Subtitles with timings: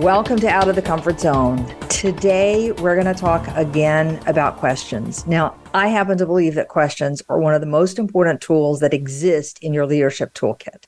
[0.00, 1.64] Welcome to Out of the Comfort Zone.
[1.88, 5.26] Today, we're going to talk again about questions.
[5.26, 8.92] Now, I happen to believe that questions are one of the most important tools that
[8.92, 10.84] exist in your leadership toolkit.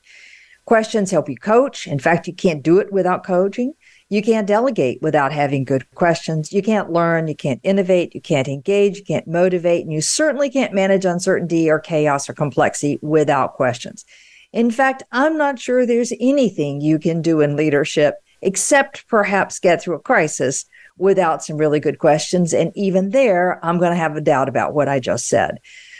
[0.67, 1.87] Questions help you coach.
[1.87, 3.73] In fact, you can't do it without coaching.
[4.11, 6.53] You can't delegate without having good questions.
[6.53, 10.51] You can't learn, you can't innovate, you can't engage, you can't motivate, and you certainly
[10.51, 14.05] can't manage uncertainty or chaos or complexity without questions.
[14.53, 19.83] In fact, I'm not sure there's anything you can do in leadership except perhaps get
[19.83, 20.65] through a crisis
[20.97, 22.53] without some really good questions.
[22.53, 25.59] And even there, I'm going to have a doubt about what I just said.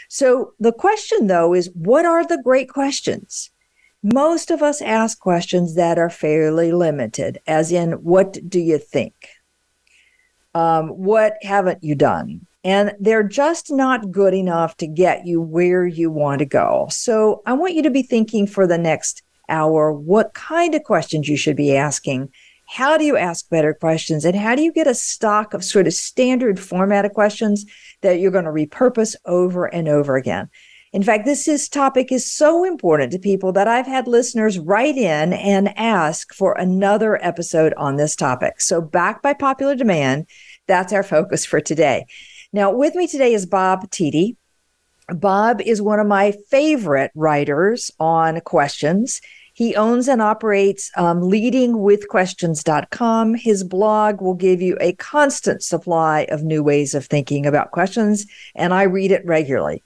[0.09, 3.51] So the question, though, is what are the great questions?
[4.01, 9.13] Most of us ask questions that are fairly limited, as in, what do you think?
[10.55, 12.47] Um, what haven't you done?
[12.63, 16.87] And they're just not good enough to get you where you want to go.
[16.91, 21.27] So I want you to be thinking for the next hour what kind of questions
[21.27, 22.29] you should be asking.
[22.67, 24.25] How do you ask better questions?
[24.25, 27.65] And how do you get a stock of sort of standard format of questions
[28.01, 30.49] that you're going to repurpose over and over again?
[30.91, 34.97] In fact, this is, topic is so important to people that I've had listeners write
[34.97, 38.59] in and ask for another episode on this topic.
[38.59, 40.25] So, back by popular demand,
[40.67, 42.05] that's our focus for today.
[42.51, 44.35] Now, with me today is Bob Tiede.
[45.09, 49.21] Bob is one of my favorite writers on questions.
[49.59, 53.35] He owns and operates um, leadingwithquestions.com.
[53.35, 58.25] His blog will give you a constant supply of new ways of thinking about questions,
[58.55, 59.83] and I read it regularly.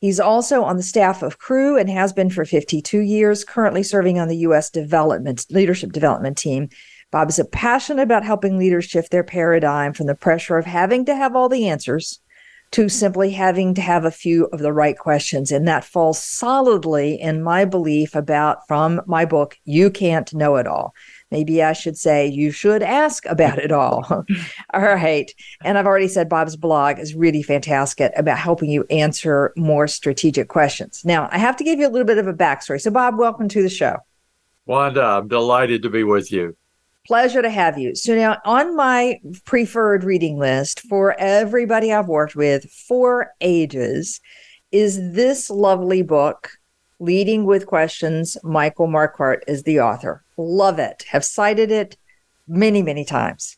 [0.00, 4.18] He's also on the staff of Cru and has been for 52 years, currently serving
[4.18, 4.70] on the U.S.
[4.70, 6.70] development leadership development team.
[7.10, 11.04] Bob is a passionate about helping leaders shift their paradigm from the pressure of having
[11.04, 12.20] to have all the answers
[12.72, 15.50] to simply having to have a few of the right questions.
[15.50, 20.68] And that falls solidly in my belief about from my book, You Can't Know It
[20.68, 20.94] All.
[21.32, 24.04] Maybe I should say you should ask about it all.
[24.74, 25.32] all right.
[25.62, 30.48] And I've already said Bob's blog is really fantastic about helping you answer more strategic
[30.48, 31.02] questions.
[31.04, 32.80] Now, I have to give you a little bit of a backstory.
[32.80, 33.96] So, Bob, welcome to the show.
[34.66, 36.56] Wanda, I'm delighted to be with you.
[37.10, 37.96] Pleasure to have you.
[37.96, 44.20] So now on my preferred reading list for everybody I've worked with for ages
[44.70, 46.50] is this lovely book,
[47.00, 48.36] Leading with Questions.
[48.44, 50.22] Michael Marquardt is the author.
[50.36, 51.04] Love it.
[51.08, 51.96] Have cited it
[52.46, 53.56] many, many times.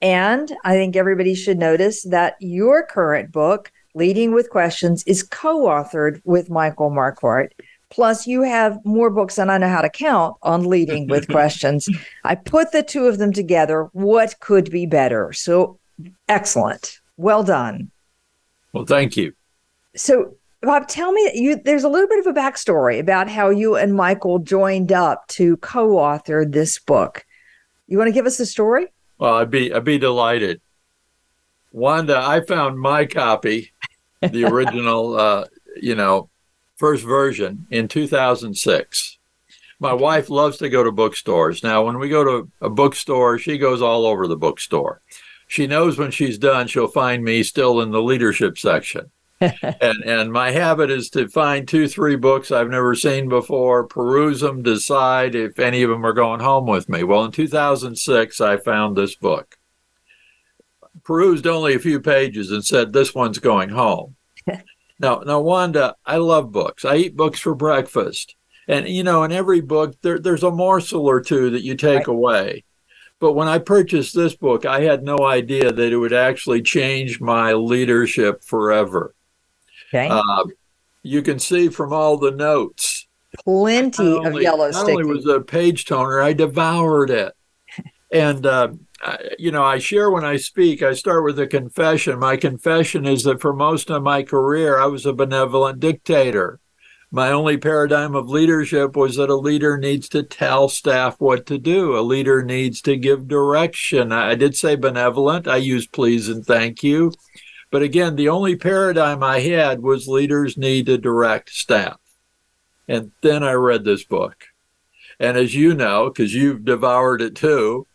[0.00, 5.66] And I think everybody should notice that your current book, Leading with Questions, is co
[5.66, 7.50] authored with Michael Marquardt.
[7.94, 11.88] Plus, you have more books than I know how to count on leading with questions.
[12.24, 13.88] I put the two of them together.
[13.92, 15.32] What could be better?
[15.32, 15.78] So
[16.28, 16.98] excellent.
[17.16, 17.92] Well done.
[18.72, 19.32] Well, thank you.
[19.94, 23.76] So, Bob, tell me you there's a little bit of a backstory about how you
[23.76, 27.24] and Michael joined up to co-author this book.
[27.86, 28.88] You want to give us the story?
[29.18, 30.60] Well, I'd be I'd be delighted.
[31.70, 33.72] Wanda, I found my copy,
[34.20, 35.44] the original uh,
[35.80, 36.28] you know,
[36.76, 39.18] first version in 2006.
[39.80, 41.62] My wife loves to go to bookstores.
[41.62, 45.02] Now, when we go to a bookstore, she goes all over the bookstore.
[45.46, 49.10] She knows when she's done, she'll find me still in the leadership section.
[49.40, 54.40] and and my habit is to find two, three books I've never seen before, peruse
[54.40, 57.02] them, decide if any of them are going home with me.
[57.02, 59.58] Well, in 2006, I found this book.
[61.02, 64.16] Perused only a few pages and said, This one's going home.
[64.98, 66.84] Now, now, Wanda, I love books.
[66.84, 68.36] I eat books for breakfast,
[68.68, 72.06] and you know, in every book, there, there's a morsel or two that you take
[72.06, 72.08] right.
[72.08, 72.64] away.
[73.18, 77.20] But when I purchased this book, I had no idea that it would actually change
[77.20, 79.14] my leadership forever.
[79.88, 80.08] Okay.
[80.10, 80.44] Uh,
[81.02, 83.06] you can see from all the notes.
[83.44, 87.32] Plenty only, of yellow Not only was a page toner, I devoured it.
[88.12, 88.68] and uh,
[89.38, 92.18] you know, I share when I speak, I start with a confession.
[92.18, 96.60] My confession is that for most of my career, I was a benevolent dictator.
[97.10, 101.58] My only paradigm of leadership was that a leader needs to tell staff what to
[101.58, 101.96] do.
[101.96, 104.10] A leader needs to give direction.
[104.10, 105.46] I did say benevolent.
[105.46, 107.12] I use please and thank you.
[107.70, 112.00] But again, the only paradigm I had was leaders need to direct staff.
[112.88, 114.46] And then I read this book.
[115.20, 117.86] And as you know, because you've devoured it too,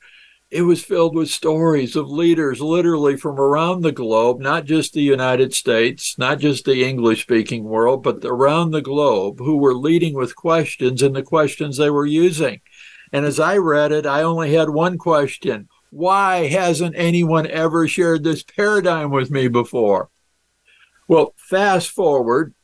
[0.52, 5.02] it was filled with stories of leaders literally from around the globe, not just the
[5.02, 10.16] United States, not just the English speaking world, but around the globe who were leading
[10.16, 12.62] with questions and the questions they were using.
[13.14, 18.24] And as I read it, I only had one question Why hasn't anyone ever shared
[18.24, 20.10] this paradigm with me before?
[21.08, 22.56] Well, fast forward,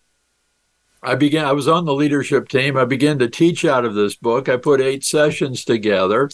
[1.04, 2.78] I began, I was on the leadership team.
[2.78, 4.50] I began to teach out of this book.
[4.50, 6.32] I put eight sessions together.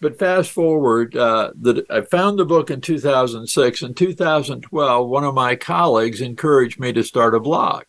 [0.00, 3.82] But fast forward, uh, the, I found the book in 2006.
[3.82, 7.84] In 2012, one of my colleagues encouraged me to start a blog.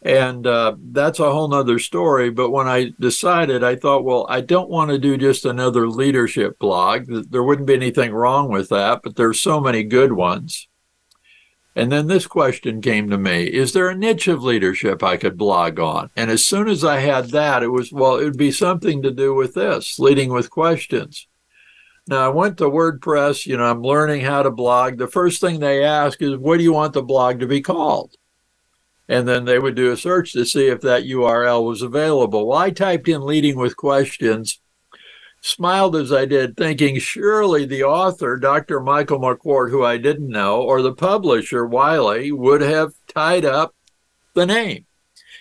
[0.00, 2.30] And uh, that's a whole nother story.
[2.30, 6.58] But when I decided, I thought, well, I don't want to do just another leadership
[6.58, 7.06] blog.
[7.08, 10.68] There wouldn't be anything wrong with that, but there's so many good ones.
[11.78, 15.38] And then this question came to me Is there a niche of leadership I could
[15.38, 16.10] blog on?
[16.16, 19.12] And as soon as I had that, it was, well, it would be something to
[19.12, 21.28] do with this, leading with questions.
[22.08, 24.98] Now, I went to WordPress, you know, I'm learning how to blog.
[24.98, 28.16] The first thing they ask is, what do you want the blog to be called?
[29.08, 32.48] And then they would do a search to see if that URL was available.
[32.48, 34.58] Well, I typed in leading with questions
[35.40, 38.80] smiled as I did, thinking surely the author, Dr.
[38.80, 43.74] Michael Marquardt, who I didn't know, or the publisher, Wiley, would have tied up
[44.34, 44.86] the name,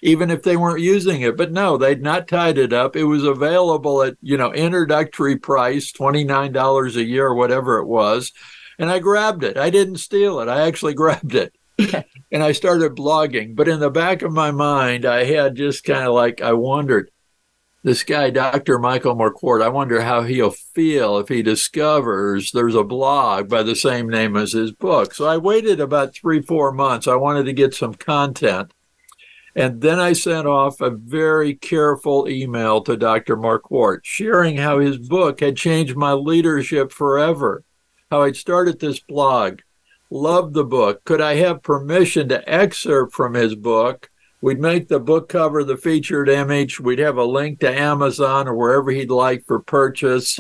[0.02, 1.38] even if they weren't using it.
[1.38, 2.96] But no, they'd not tied it up.
[2.96, 8.32] It was available at, you know, introductory price, $29 a year, whatever it was.
[8.80, 9.58] And I grabbed it.
[9.58, 10.48] I didn't steal it.
[10.48, 11.54] I actually grabbed it.
[12.32, 13.56] and I started blogging.
[13.56, 17.12] But in the back of my mind, I had just kind of like, I wondered,
[17.88, 18.80] this guy, Dr.
[18.80, 23.78] Michael Marquardt, I wonder how he'll feel if he discovers there's a blog by the
[23.78, 25.14] same name as his book.
[25.14, 27.08] So I waited about three, four months.
[27.08, 28.74] I wanted to get some content.
[29.56, 33.38] And then I sent off a very careful email to Dr.
[33.38, 37.64] Marquardt, sharing how his book had changed my leadership forever,
[38.12, 39.62] how I'd started this blog,
[40.12, 41.06] loved the book.
[41.06, 44.10] Could I have permission to excerpt from his book?
[44.42, 46.80] We'd make the book cover the featured image.
[46.80, 50.40] We'd have a link to Amazon or wherever he'd like for purchase.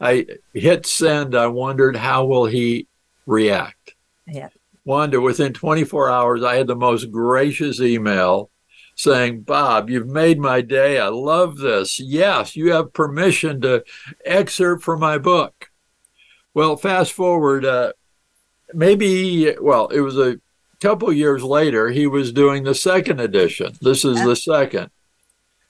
[0.00, 1.34] I hit send.
[1.34, 2.86] I wondered how will he
[3.26, 3.94] react.
[4.26, 4.50] Yeah.
[4.84, 8.50] Wanda, within 24 hours, I had the most gracious email
[8.94, 10.98] saying, Bob, you've made my day.
[10.98, 11.98] I love this.
[11.98, 13.84] Yes, you have permission to
[14.24, 15.70] excerpt from my book.
[16.54, 17.92] Well, fast forward, uh,
[18.72, 20.40] maybe, well, it was a
[20.80, 23.74] couple years later, he was doing the second edition.
[23.80, 24.90] This is the second.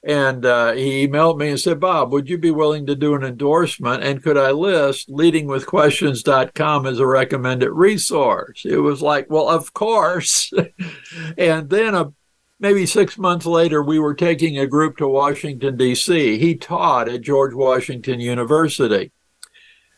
[0.06, 3.24] And uh, he emailed me and said, Bob, would you be willing to do an
[3.24, 4.04] endorsement?
[4.04, 8.62] And could I list leadingwithquestions.com as a recommended resource?
[8.64, 10.52] It was like, well, of course.
[11.38, 12.12] and then a,
[12.60, 16.38] maybe six months later, we were taking a group to Washington, D.C.
[16.38, 19.10] He taught at George Washington University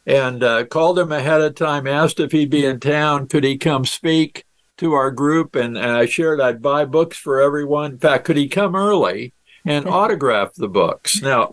[0.07, 3.29] and uh, called him ahead of time, asked if he'd be in town.
[3.29, 4.47] Could he come speak?
[4.79, 7.93] To our group and, and I shared I'd buy books for everyone.
[7.93, 9.35] In fact, could he come early
[9.65, 11.21] and autograph the books?
[11.21, 11.51] Now,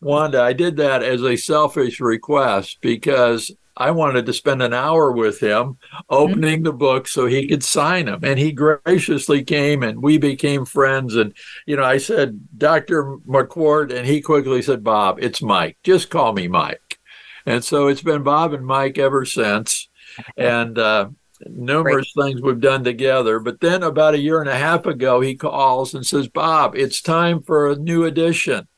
[0.00, 5.12] Wanda, I did that as a selfish request because I wanted to spend an hour
[5.12, 5.78] with him
[6.10, 8.20] opening the book so he could sign them.
[8.24, 11.14] And he graciously came and we became friends.
[11.14, 11.32] And,
[11.64, 13.18] you know, I said, Dr.
[13.26, 15.78] Marquardt, and he quickly said, Bob, it's Mike.
[15.84, 16.98] Just call me Mike.
[17.46, 19.88] And so it's been Bob and Mike ever since.
[20.36, 21.10] And uh,
[21.46, 22.30] numerous Great.
[22.30, 23.38] things we've done together.
[23.38, 27.00] But then about a year and a half ago, he calls and says, Bob, it's
[27.00, 28.68] time for a new edition.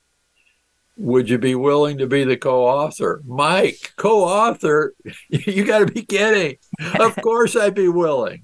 [0.97, 3.23] Would you be willing to be the co author?
[3.25, 4.95] Mike, co author?
[5.29, 6.59] you got to be kidding.
[6.99, 8.43] of course, I'd be willing.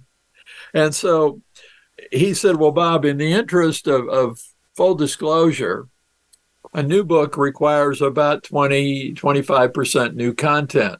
[0.72, 1.42] And so
[2.10, 4.40] he said, Well, Bob, in the interest of, of
[4.74, 5.88] full disclosure,
[6.72, 10.98] a new book requires about 20, 25% new content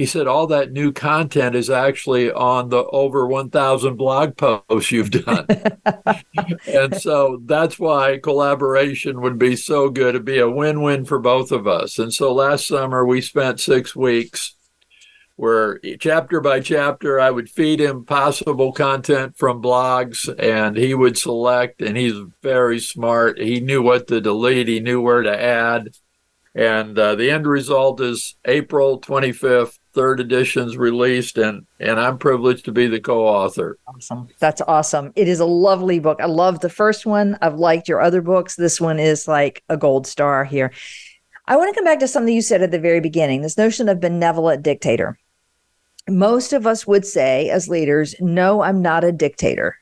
[0.00, 5.10] he said all that new content is actually on the over 1000 blog posts you've
[5.10, 5.46] done.
[6.66, 10.14] And so that's why collaboration would be so good.
[10.14, 11.98] It'd be a win-win for both of us.
[11.98, 14.56] And so last summer we spent six weeks
[15.36, 21.18] where chapter by chapter i would feed him possible content from blogs and he would
[21.18, 23.38] select and he's very smart.
[23.38, 24.68] He knew what to delete.
[24.68, 25.90] He knew where to add.
[26.54, 32.64] And uh, the end result is april 25th third edition's released and and I'm privileged
[32.66, 33.78] to be the co-author.
[33.86, 34.28] Awesome.
[34.38, 35.12] That's awesome.
[35.16, 36.20] It is a lovely book.
[36.20, 37.36] I love the first one.
[37.42, 38.56] I've liked your other books.
[38.56, 40.72] This one is like a gold star here.
[41.46, 43.88] I want to come back to something you said at the very beginning, this notion
[43.88, 45.18] of benevolent dictator.
[46.08, 49.76] Most of us would say as leaders, no, I'm not a dictator.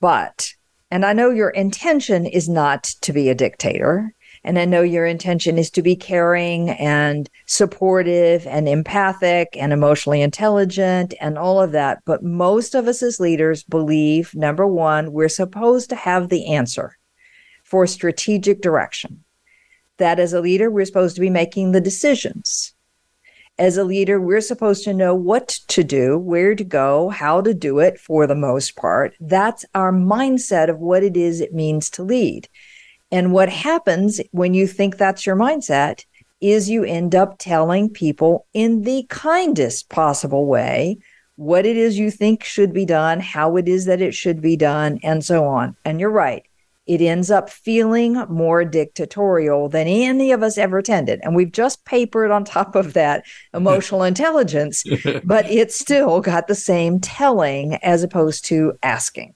[0.00, 0.54] But
[0.90, 4.14] And I know your intention is not to be a dictator.
[4.46, 10.22] And I know your intention is to be caring and supportive and empathic and emotionally
[10.22, 11.98] intelligent and all of that.
[12.04, 16.96] But most of us as leaders believe number one, we're supposed to have the answer
[17.64, 19.24] for strategic direction.
[19.98, 22.72] That as a leader, we're supposed to be making the decisions.
[23.58, 27.52] As a leader, we're supposed to know what to do, where to go, how to
[27.52, 29.14] do it for the most part.
[29.18, 32.48] That's our mindset of what it is it means to lead.
[33.10, 36.04] And what happens when you think that's your mindset
[36.40, 40.98] is you end up telling people in the kindest possible way
[41.36, 44.56] what it is you think should be done, how it is that it should be
[44.56, 45.76] done, and so on.
[45.84, 46.42] And you're right.
[46.86, 51.20] It ends up feeling more dictatorial than any of us ever intended.
[51.22, 54.84] And we've just papered on top of that emotional intelligence,
[55.24, 59.34] but it's still got the same telling as opposed to asking.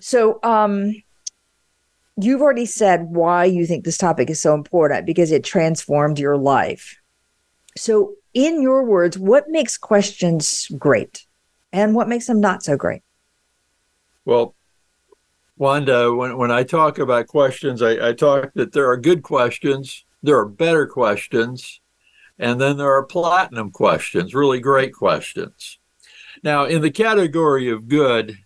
[0.00, 0.94] So, um,
[2.16, 6.36] you've already said why you think this topic is so important because it transformed your
[6.36, 6.98] life.
[7.76, 11.26] So, in your words, what makes questions great
[11.72, 13.02] and what makes them not so great?
[14.24, 14.54] Well,
[15.56, 20.04] Wanda, when, when I talk about questions, I, I talk that there are good questions,
[20.22, 21.80] there are better questions,
[22.38, 25.78] and then there are platinum questions, really great questions.
[26.42, 28.36] Now, in the category of good,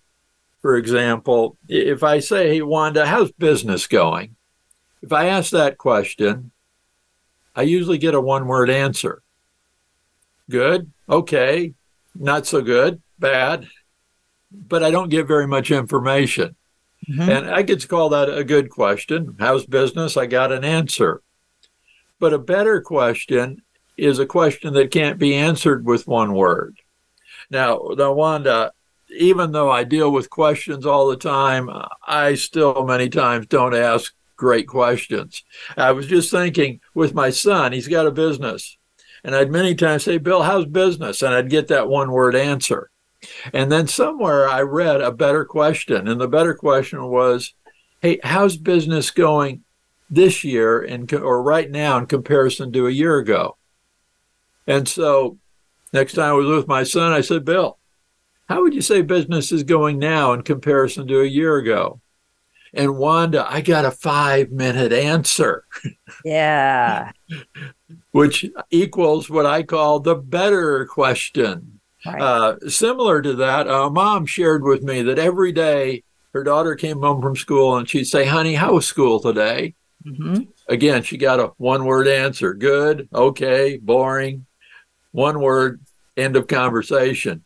[0.62, 4.36] for example, if I say, Hey, Wanda, how's business going?
[5.02, 6.50] If I ask that question,
[7.56, 9.22] I usually get a one word answer
[10.50, 11.72] good, okay,
[12.14, 13.68] not so good, bad,
[14.50, 16.56] but I don't get very much information.
[17.08, 17.30] Mm-hmm.
[17.30, 19.36] And I could call that a good question.
[19.38, 20.16] How's business?
[20.16, 21.22] I got an answer.
[22.18, 23.62] But a better question
[23.96, 26.76] is a question that can't be answered with one word.
[27.48, 28.72] Now, now Wanda,
[29.16, 31.70] even though I deal with questions all the time,
[32.06, 35.44] I still many times don't ask great questions.
[35.76, 38.78] I was just thinking with my son, he's got a business.
[39.22, 41.20] And I'd many times say, Bill, how's business?
[41.20, 42.90] And I'd get that one word answer.
[43.52, 46.08] And then somewhere I read a better question.
[46.08, 47.52] And the better question was,
[48.00, 49.62] hey, how's business going
[50.08, 53.58] this year in, or right now in comparison to a year ago?
[54.66, 55.38] And so
[55.92, 57.78] next time I was with my son, I said, Bill,
[58.50, 62.00] how would you say business is going now in comparison to a year ago?
[62.74, 65.64] And Wanda, I got a five minute answer.
[66.24, 67.12] Yeah.
[68.10, 71.78] Which equals what I call the better question.
[72.04, 72.20] Right.
[72.20, 76.02] Uh, similar to that, a mom shared with me that every day
[76.32, 79.76] her daughter came home from school and she'd say, Honey, how was school today?
[80.04, 80.42] Mm-hmm.
[80.68, 84.46] Again, she got a one word answer good, okay, boring,
[85.12, 85.80] one word,
[86.16, 87.44] end of conversation.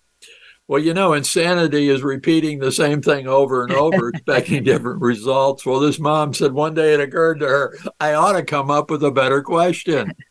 [0.66, 5.66] Well, you know, insanity is repeating the same thing over and over, expecting different results.
[5.66, 8.90] Well, this mom said one day it occurred to her, I ought to come up
[8.90, 10.14] with a better question.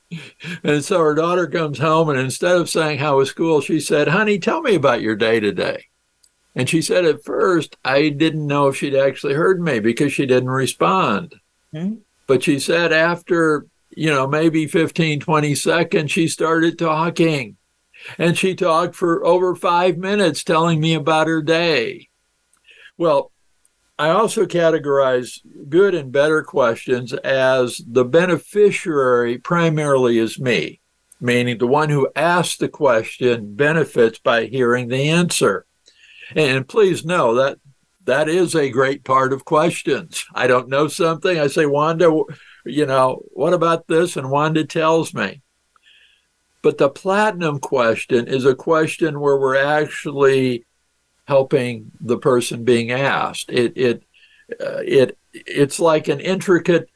[0.63, 3.61] And so her daughter comes home, and instead of saying, How was school?
[3.61, 5.85] she said, Honey, tell me about your day today.
[6.53, 10.27] And she said, At first, I didn't know if she'd actually heard me because she
[10.27, 11.33] didn't respond.
[11.73, 11.95] Mm-hmm.
[12.27, 17.57] But she said, after, you know, maybe 15, 20 seconds, she started talking
[18.17, 22.10] and she talked for over five minutes telling me about her day.
[22.98, 23.31] Well,
[23.98, 30.81] I also categorize good and better questions as the beneficiary primarily is me,
[31.22, 35.65] meaning the one who asks the question benefits by hearing the answer.
[36.36, 37.60] And please know that
[38.05, 40.25] that is a great part of questions.
[40.33, 42.24] I don't know something, I say, Wanda,
[42.65, 44.17] you know, what about this?
[44.17, 45.42] And Wanda tells me.
[46.63, 50.65] But the platinum question is a question where we're actually
[51.25, 53.51] helping the person being asked.
[53.51, 54.03] It it
[54.60, 56.89] uh, it it's like an intricate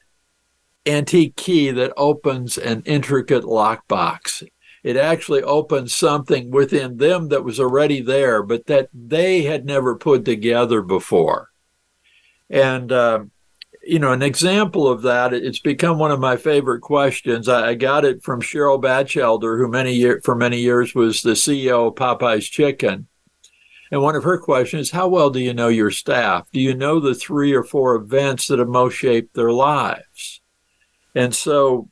[0.86, 4.42] antique key that opens an intricate lockbox.
[4.82, 9.96] It actually opens something within them that was already there, but that they had never
[9.96, 11.50] put together before.
[12.48, 13.24] And uh,
[13.88, 17.48] you know, an example of that, it's become one of my favorite questions.
[17.48, 21.30] I, I got it from Cheryl Bachelder, who many year, for many years was the
[21.30, 23.06] CEO of Popeyes Chicken.
[23.90, 26.46] And one of her questions is, how well do you know your staff?
[26.52, 30.42] Do you know the three or four events that have most shaped their lives?
[31.14, 31.88] And so,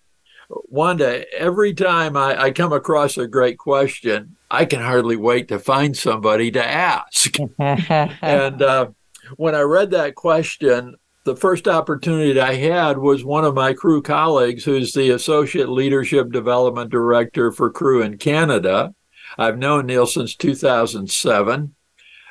[0.50, 5.58] Wanda, every time I, I come across a great question, I can hardly wait to
[5.58, 7.36] find somebody to ask.
[7.58, 8.88] and uh,
[9.36, 10.96] when I read that question,
[11.26, 16.30] the first opportunity I had was one of my Cru colleagues, who's the Associate Leadership
[16.30, 18.94] Development Director for Cru in Canada.
[19.36, 21.74] I've known Neil since 2007.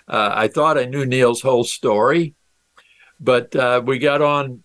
[0.08, 2.36] Uh, I thought I knew Neil's whole story,
[3.20, 4.64] But uh, we got on,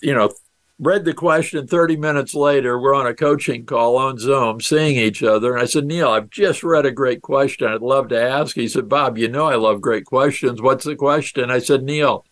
[0.00, 0.32] you know,
[0.78, 5.22] read the question 30 minutes later we're on a coaching call on zoom seeing each
[5.22, 8.56] other and i said neil i've just read a great question i'd love to ask
[8.56, 12.24] he said bob you know i love great questions what's the question i said neil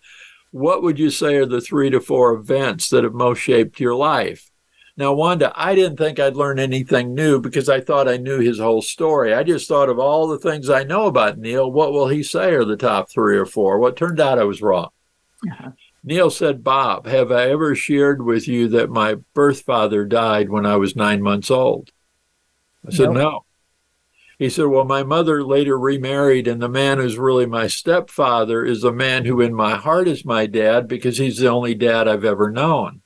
[0.51, 3.95] what would you say are the three to four events that have most shaped your
[3.95, 4.51] life
[4.97, 8.59] now wanda i didn't think i'd learn anything new because i thought i knew his
[8.59, 12.09] whole story i just thought of all the things i know about neil what will
[12.09, 14.91] he say are the top three or four what well, turned out i was wrong
[15.51, 15.71] uh-huh.
[16.05, 20.65] Neil said, Bob, have I ever shared with you that my birth father died when
[20.65, 21.91] I was nine months old?
[22.87, 23.45] I said, no.
[24.39, 28.83] He said, Well, my mother later remarried, and the man who's really my stepfather is
[28.83, 32.25] the man who in my heart is my dad because he's the only dad I've
[32.25, 33.03] ever known.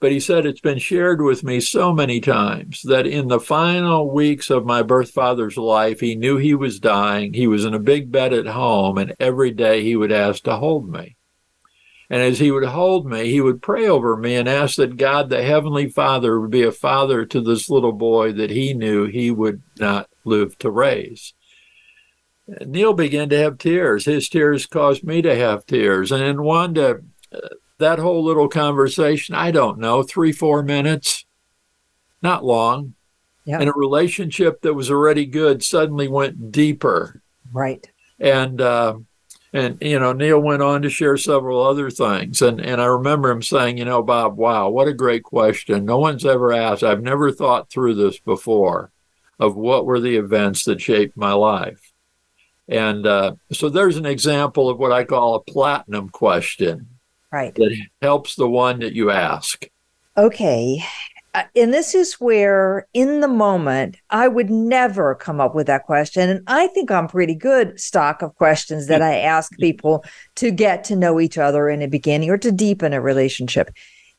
[0.00, 4.10] But he said, It's been shared with me so many times that in the final
[4.10, 7.32] weeks of my birth father's life, he knew he was dying.
[7.32, 10.56] He was in a big bed at home, and every day he would ask to
[10.56, 11.16] hold me.
[12.10, 15.30] And as he would hold me, he would pray over me and ask that God,
[15.30, 19.30] the Heavenly Father, would be a father to this little boy that he knew he
[19.30, 21.34] would not live to raise.
[22.66, 24.04] Neil began to have tears.
[24.04, 26.10] His tears caused me to have tears.
[26.10, 27.00] And in Wanda,
[27.32, 27.38] uh,
[27.78, 31.24] that whole little conversation, I don't know, three, four minutes,
[32.22, 32.94] not long.
[33.44, 33.60] Yep.
[33.60, 37.22] And a relationship that was already good suddenly went deeper.
[37.52, 37.88] Right.
[38.18, 38.98] And, uh,
[39.52, 43.30] and you know neil went on to share several other things and and i remember
[43.30, 47.02] him saying you know bob wow what a great question no one's ever asked i've
[47.02, 48.92] never thought through this before
[49.40, 51.92] of what were the events that shaped my life.
[52.68, 56.86] And uh, so there's an example of what i call a platinum question
[57.32, 57.54] right.
[57.56, 59.66] that helps the one that you ask.
[60.16, 60.84] Okay.
[61.32, 65.84] Uh, and this is where in the moment i would never come up with that
[65.84, 66.28] question.
[66.28, 70.04] And i think i'm pretty good stock of questions that i ask people
[70.36, 73.70] to get to know each other in the beginning or to deepen a relationship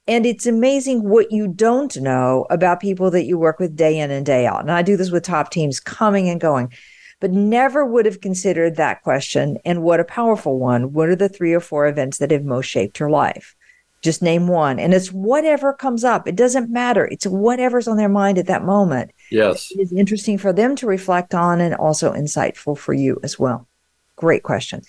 [0.07, 4.11] and it's amazing what you don't know about people that you work with day in
[4.11, 6.71] and day out and i do this with top teams coming and going
[7.19, 11.29] but never would have considered that question and what a powerful one what are the
[11.29, 13.55] three or four events that have most shaped your life
[14.01, 14.79] just name one.
[14.79, 16.27] And it's whatever comes up.
[16.27, 17.05] It doesn't matter.
[17.05, 19.11] It's whatever's on their mind at that moment.
[19.29, 19.71] Yes.
[19.71, 23.67] It is interesting for them to reflect on and also insightful for you as well.
[24.15, 24.81] Great question.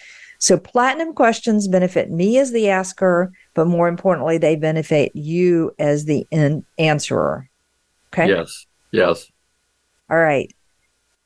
[0.43, 6.07] So platinum questions benefit me as the asker, but more importantly, they benefit you as
[6.07, 7.49] the in- answerer.
[8.13, 8.27] Okay.
[8.27, 8.67] Yes.
[8.91, 9.31] Yes.
[10.11, 10.53] All right.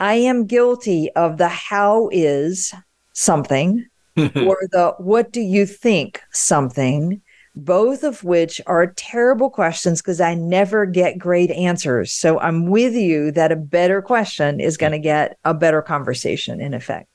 [0.01, 2.75] I am guilty of the how is
[3.15, 3.87] something
[4.19, 7.23] or the what do you think something
[7.55, 12.13] both of which are terrible questions because I never get great answers.
[12.13, 16.61] So I'm with you that a better question is going to get a better conversation
[16.61, 17.09] in effect.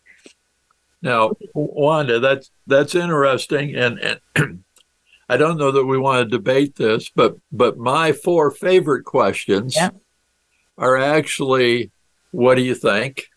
[1.01, 3.99] Now, Wanda, that's that's interesting, and,
[4.35, 4.63] and
[5.29, 9.75] I don't know that we want to debate this, but but my four favorite questions
[9.75, 9.89] yeah.
[10.77, 11.91] are actually,
[12.31, 13.29] "What do you think?"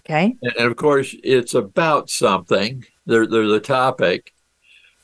[0.00, 2.84] Okay, and, and of course, it's about something.
[3.04, 4.32] They're they're the topic,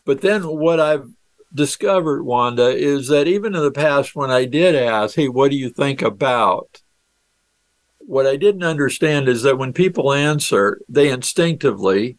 [0.05, 1.11] but then what I've
[1.53, 5.57] discovered, Wanda, is that even in the past, when I did ask, hey, what do
[5.57, 6.83] you think about?
[8.09, 12.16] What I didn't understand is that when people answer, they instinctively,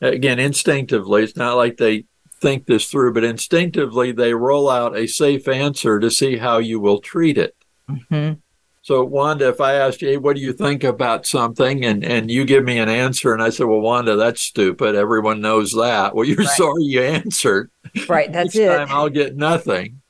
[0.00, 2.04] again, instinctively, it's not like they
[2.40, 6.78] think this through, but instinctively, they roll out a safe answer to see how you
[6.78, 7.56] will treat it.
[7.90, 8.34] Mm-hmm.
[8.82, 11.84] So, Wanda, if I asked you, hey, what do you think about something?
[11.84, 14.94] And, and you give me an answer, and I said, well, Wanda, that's stupid.
[14.94, 16.14] Everyone knows that.
[16.14, 16.48] Well, you're right.
[16.48, 17.68] sorry you answered.
[18.08, 18.32] Right.
[18.32, 18.68] That's Each it.
[18.68, 20.01] time I'll get nothing.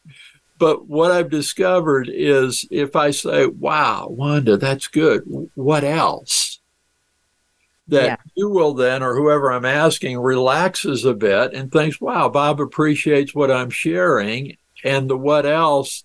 [0.62, 5.24] But what I've discovered is if I say, wow, Wanda, that's good.
[5.56, 6.60] What else?
[7.88, 8.16] That yeah.
[8.36, 13.34] you will then, or whoever I'm asking, relaxes a bit and thinks, wow, Bob appreciates
[13.34, 14.56] what I'm sharing.
[14.84, 16.04] And the what else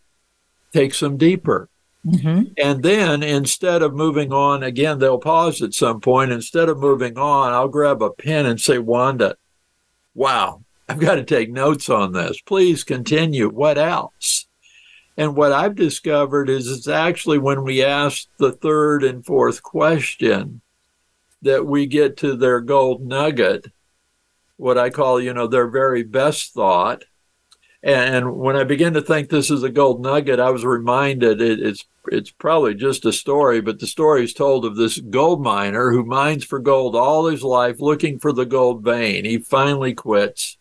[0.74, 1.70] takes them deeper.
[2.04, 2.54] Mm-hmm.
[2.58, 6.32] And then instead of moving on, again, they'll pause at some point.
[6.32, 9.38] Instead of moving on, I'll grab a pen and say, Wanda,
[10.16, 12.42] wow, I've got to take notes on this.
[12.42, 13.50] Please continue.
[13.50, 14.46] What else?
[15.18, 20.62] And what I've discovered is it's actually when we ask the third and fourth question
[21.42, 23.72] that we get to their gold nugget,
[24.58, 27.04] what I call, you know, their very best thought.
[27.82, 31.60] And when I begin to think this is a gold nugget, I was reminded it,
[31.60, 35.92] it's it's probably just a story, but the story is told of this gold miner
[35.92, 39.26] who mines for gold all his life, looking for the gold vein.
[39.26, 40.58] He finally quits.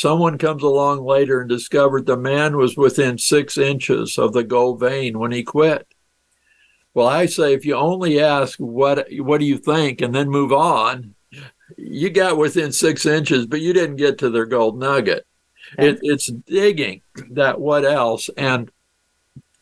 [0.00, 4.80] Someone comes along later and discovered the man was within six inches of the gold
[4.80, 5.86] vein when he quit.
[6.94, 10.54] Well, I say if you only ask what what do you think and then move
[10.54, 11.16] on,
[11.76, 15.26] you got within six inches, but you didn't get to their gold nugget.
[15.76, 18.30] It, it's digging that what else.
[18.38, 18.70] And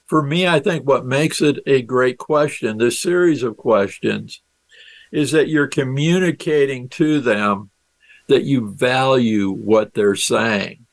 [0.06, 4.40] for me, I think what makes it a great question, this series of questions,
[5.10, 7.70] is that you're communicating to them
[8.28, 10.86] that you value what they're saying.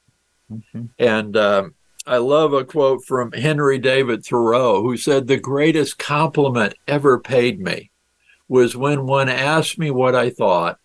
[0.51, 0.85] Mm-hmm.
[0.99, 1.75] And um,
[2.07, 7.59] I love a quote from Henry David Thoreau, who said, The greatest compliment ever paid
[7.59, 7.91] me
[8.47, 10.79] was when one asked me what I thought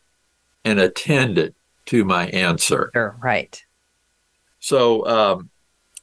[0.65, 1.55] and attended
[1.87, 2.91] to my answer.
[2.95, 3.63] Sure, right.
[4.61, 5.51] So um,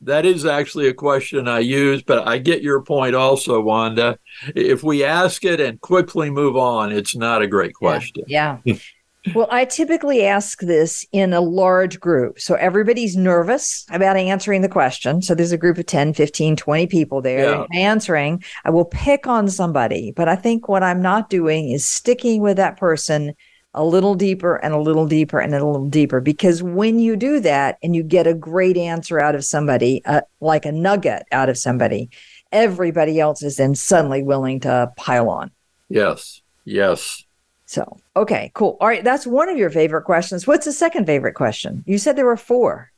[0.02, 4.20] that is actually a question I use, but I get your point also, Wanda.
[4.56, 8.24] If we ask it and quickly move on, it's not a great question.
[8.28, 8.60] Yeah.
[8.64, 8.76] yeah.
[9.36, 12.40] well, I typically ask this in a large group.
[12.40, 15.22] So everybody's nervous about answering the question.
[15.22, 17.66] So there's a group of 10, 15, 20 people there yeah.
[17.74, 18.44] answering.
[18.66, 22.58] I will pick on somebody, but I think what I'm not doing is sticking with
[22.58, 23.34] that person
[23.74, 26.20] a little deeper and a little deeper and a little deeper.
[26.20, 30.22] Because when you do that and you get a great answer out of somebody, uh,
[30.42, 32.10] like a nugget out of somebody,
[32.52, 35.52] everybody else is then suddenly willing to pile on.
[35.90, 36.42] Yes.
[36.66, 37.24] Yes.
[37.68, 38.78] So, okay, cool.
[38.80, 39.04] All right.
[39.04, 40.48] That's one of your favorite questions.
[40.48, 41.84] What's the second favorite question?
[41.86, 42.94] You said there were four.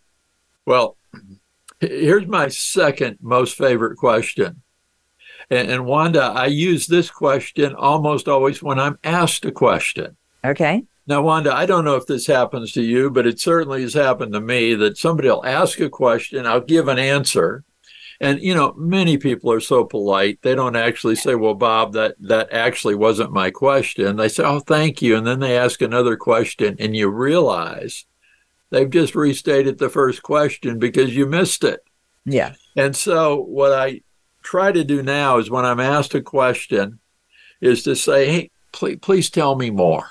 [0.67, 0.95] Well,
[1.79, 4.61] here's my second most favorite question.
[5.49, 10.15] And, and Wanda, I use this question almost always when I'm asked a question.
[10.45, 10.83] Okay.
[11.07, 14.33] Now, Wanda, I don't know if this happens to you, but it certainly has happened
[14.33, 17.63] to me that somebody will ask a question, I'll give an answer.
[18.21, 22.15] And you know, many people are so polite, they don't actually say, Well, Bob, that
[22.19, 24.17] that actually wasn't my question.
[24.17, 25.15] They say, Oh, thank you.
[25.15, 28.05] And then they ask another question, and you realize
[28.71, 31.81] they've just restated the first question because you missed it.
[32.25, 32.55] Yeah.
[32.75, 34.01] And so what I
[34.43, 36.99] try to do now is when I'm asked a question,
[37.61, 40.09] is to say, Hey, please, please tell me more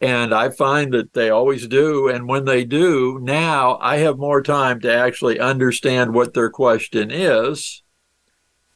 [0.00, 2.08] and I find that they always do.
[2.08, 7.10] And when they do, now I have more time to actually understand what their question
[7.10, 7.82] is.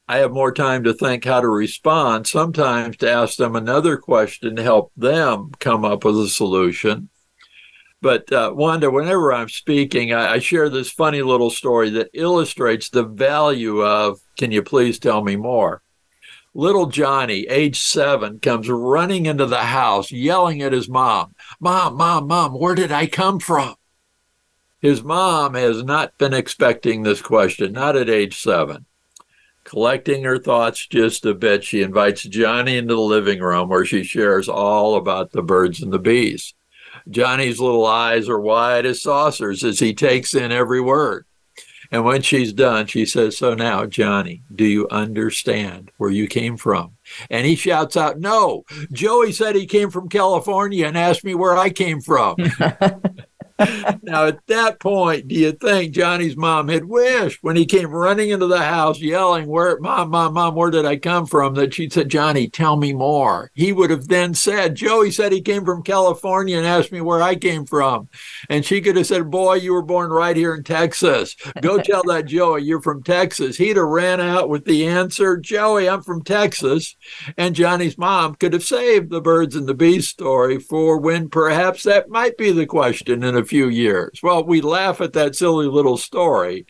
[0.09, 4.57] I have more time to think how to respond, sometimes to ask them another question
[4.57, 7.11] to help them come up with a solution.
[8.03, 12.89] But uh, Wanda, whenever I'm speaking, I, I share this funny little story that illustrates
[12.89, 15.83] the value of can you please tell me more?
[16.53, 22.27] Little Johnny, age seven, comes running into the house yelling at his mom, Mom, Mom,
[22.27, 23.77] Mom, where did I come from?
[24.81, 28.87] His mom has not been expecting this question, not at age seven.
[29.63, 34.03] Collecting her thoughts just a bit, she invites Johnny into the living room where she
[34.03, 36.55] shares all about the birds and the bees.
[37.09, 41.27] Johnny's little eyes are wide as saucers as he takes in every word.
[41.91, 46.57] And when she's done, she says, So now, Johnny, do you understand where you came
[46.57, 46.97] from?
[47.29, 51.57] And he shouts out, No, Joey said he came from California and asked me where
[51.57, 52.37] I came from.
[54.03, 58.31] now, at that point, do you think Johnny's mom had wished when he came running
[58.31, 61.55] into the house yelling, Where, mom, mom, mom, where did I come from?
[61.55, 63.51] that she'd said, Johnny, tell me more.
[63.55, 67.23] He would have then said, Joey said he came from California and asked me where
[67.23, 68.09] I came from.
[68.49, 71.37] And she could have said, Boy, you were born right here in Texas.
[71.61, 73.57] Go tell that Joey you're from Texas.
[73.57, 76.97] He'd have ran out with the answer, Joey, I'm from Texas.
[77.37, 81.83] And Johnny's mom could have saved the birds and the bees story for when perhaps
[81.85, 84.21] that might be the question in a few years.
[84.23, 86.65] Well, we laugh at that silly little story,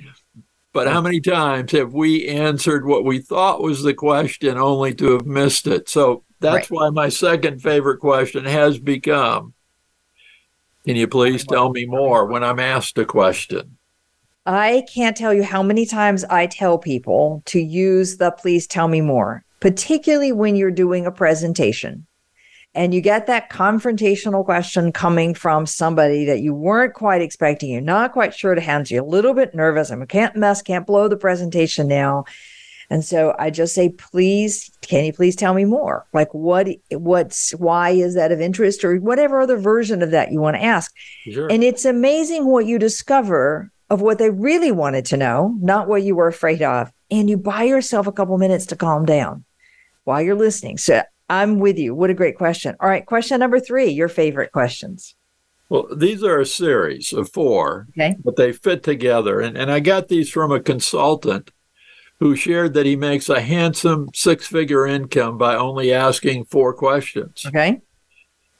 [0.72, 5.12] but how many times have we answered what we thought was the question only to
[5.12, 5.90] have missed it?
[5.90, 6.76] So that's right.
[6.76, 9.52] why my second favorite question has become
[10.86, 13.76] Can you please tell me more when I'm asked a question?
[14.46, 18.88] I can't tell you how many times I tell people to use the please tell
[18.88, 22.06] me more, particularly when you're doing a presentation
[22.74, 27.80] and you get that confrontational question coming from somebody that you weren't quite expecting, you're
[27.80, 31.08] not quite sure to handle, you're a little bit nervous, I can't mess, can't blow
[31.08, 32.24] the presentation now.
[32.88, 36.06] And so I just say, please, can you please tell me more?
[36.12, 40.40] Like what, what's, why is that of interest or whatever other version of that you
[40.40, 40.92] want to ask.
[41.22, 41.46] Sure.
[41.50, 46.02] And it's amazing what you discover of what they really wanted to know, not what
[46.02, 46.90] you were afraid of.
[47.12, 49.44] And you buy yourself a couple minutes to calm down
[50.02, 50.78] while you're listening.
[50.78, 51.94] So I'm with you.
[51.94, 52.74] What a great question.
[52.80, 55.14] All right, question number three, your favorite questions.
[55.68, 58.16] Well, these are a series of four, okay.
[58.22, 59.40] but they fit together.
[59.40, 61.52] And, and I got these from a consultant
[62.18, 67.46] who shared that he makes a handsome six figure income by only asking four questions.
[67.46, 67.80] Okay.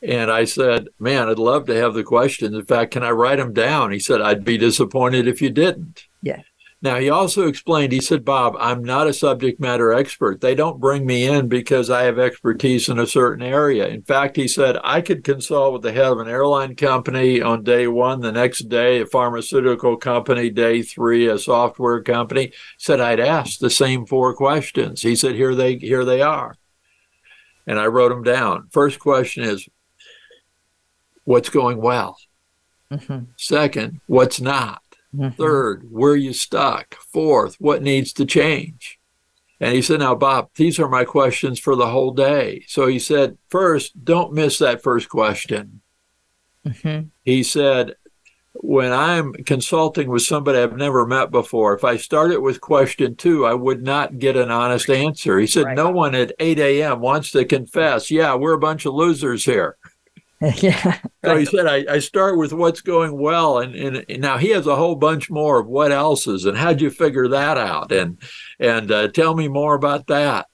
[0.00, 2.54] And I said, Man, I'd love to have the questions.
[2.54, 3.90] In fact, can I write them down?
[3.90, 6.06] He said, I'd be disappointed if you didn't.
[6.22, 6.40] Yeah.
[6.82, 10.40] Now, he also explained, he said, Bob, I'm not a subject matter expert.
[10.40, 13.86] They don't bring me in because I have expertise in a certain area.
[13.88, 17.64] In fact, he said, I could consult with the head of an airline company on
[17.64, 22.46] day one, the next day, a pharmaceutical company, day three, a software company.
[22.46, 25.02] He said, I'd ask the same four questions.
[25.02, 26.56] He said, here they, here they are.
[27.66, 28.68] And I wrote them down.
[28.70, 29.68] First question is,
[31.24, 32.16] what's going well?
[32.90, 33.32] Mm-hmm.
[33.36, 34.82] Second, what's not?
[35.14, 35.42] Mm-hmm.
[35.42, 36.94] Third, where you stuck?
[36.94, 39.00] Fourth, what needs to change?
[39.60, 42.64] And he said, Now, Bob, these are my questions for the whole day.
[42.66, 45.82] So he said, First, don't miss that first question.
[46.66, 47.08] Mm-hmm.
[47.24, 47.96] He said,
[48.54, 53.44] When I'm consulting with somebody I've never met before, if I started with question two,
[53.44, 55.38] I would not get an honest answer.
[55.38, 55.76] He said, right.
[55.76, 57.00] No one at 8 a.m.
[57.00, 59.76] wants to confess, Yeah, we're a bunch of losers here.
[60.56, 60.98] yeah.
[61.22, 63.58] So he said, I, I start with what's going well.
[63.58, 66.56] And, and, and, now he has a whole bunch more of what else is and
[66.56, 67.92] how'd you figure that out?
[67.92, 68.18] And,
[68.58, 70.46] and uh, tell me more about that.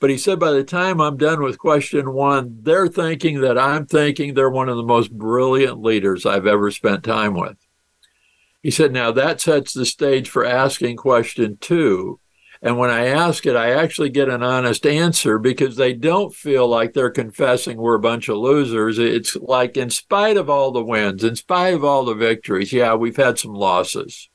[0.00, 3.86] But he said, by the time I'm done with question one, they're thinking that I'm
[3.86, 7.56] thinking they're one of the most brilliant leaders I've ever spent time with.
[8.62, 12.18] He said, now that sets the stage for asking question two,
[12.60, 16.66] and when I ask it, I actually get an honest answer because they don't feel
[16.66, 18.98] like they're confessing we're a bunch of losers.
[18.98, 22.94] It's like, in spite of all the wins, in spite of all the victories, yeah,
[22.94, 24.28] we've had some losses.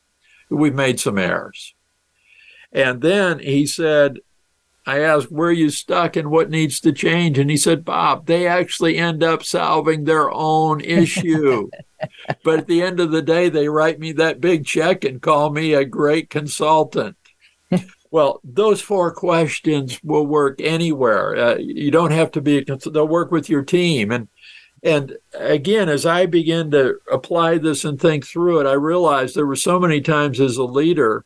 [0.49, 1.75] We've made some errors.
[2.71, 4.19] And then he said,
[4.86, 7.38] I asked, where are you stuck and what needs to change?
[7.38, 11.69] And he said, Bob, they actually end up solving their own issue.
[12.43, 15.51] but at the end of the day, they write me that big check and call
[15.51, 17.15] me a great consultant.
[18.13, 21.36] Well, those four questions will work anywhere.
[21.36, 22.63] Uh, you don't have to be.
[22.63, 24.28] They'll work with your team, and
[24.84, 29.47] and again, as I begin to apply this and think through it, I realized there
[29.47, 31.26] were so many times as a leader,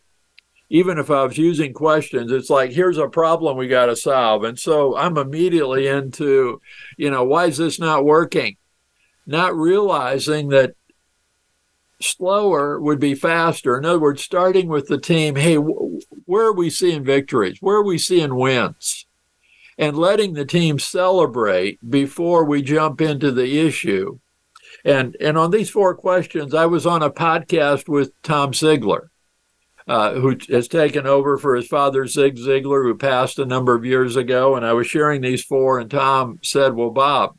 [0.70, 4.46] even if I was using questions, it's like, here's a problem we got to solve.
[4.46, 6.62] And so I'm immediately into,
[6.96, 8.56] you know, why is this not working?
[9.26, 10.76] Not realizing that
[12.02, 13.78] slower would be faster.
[13.78, 17.58] In other words, starting with the team, hey, where are we seeing victories?
[17.60, 19.06] Where are we seeing wins?
[19.78, 24.20] And letting the team celebrate before we jump into the issue.
[24.84, 29.10] And, and on these four questions, I was on a podcast with Tom Ziglar,
[29.88, 33.86] uh, who has taken over for his father, Zig Ziglar, who passed a number of
[33.86, 34.56] years ago.
[34.56, 37.38] And I was sharing these four, and Tom said, Well, Bob,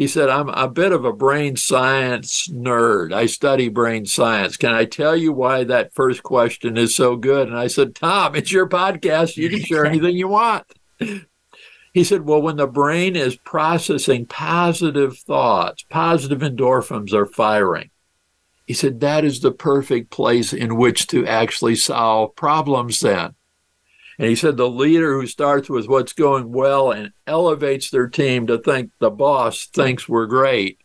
[0.00, 3.12] he said, I'm a bit of a brain science nerd.
[3.12, 4.56] I study brain science.
[4.56, 7.48] Can I tell you why that first question is so good?
[7.48, 9.36] And I said, Tom, it's your podcast.
[9.36, 10.64] You can share anything you want.
[11.92, 17.90] He said, Well, when the brain is processing positive thoughts, positive endorphins are firing.
[18.66, 23.34] He said, That is the perfect place in which to actually solve problems then.
[24.20, 28.46] And he said the leader who starts with what's going well and elevates their team
[28.48, 30.78] to think the boss thinks we're great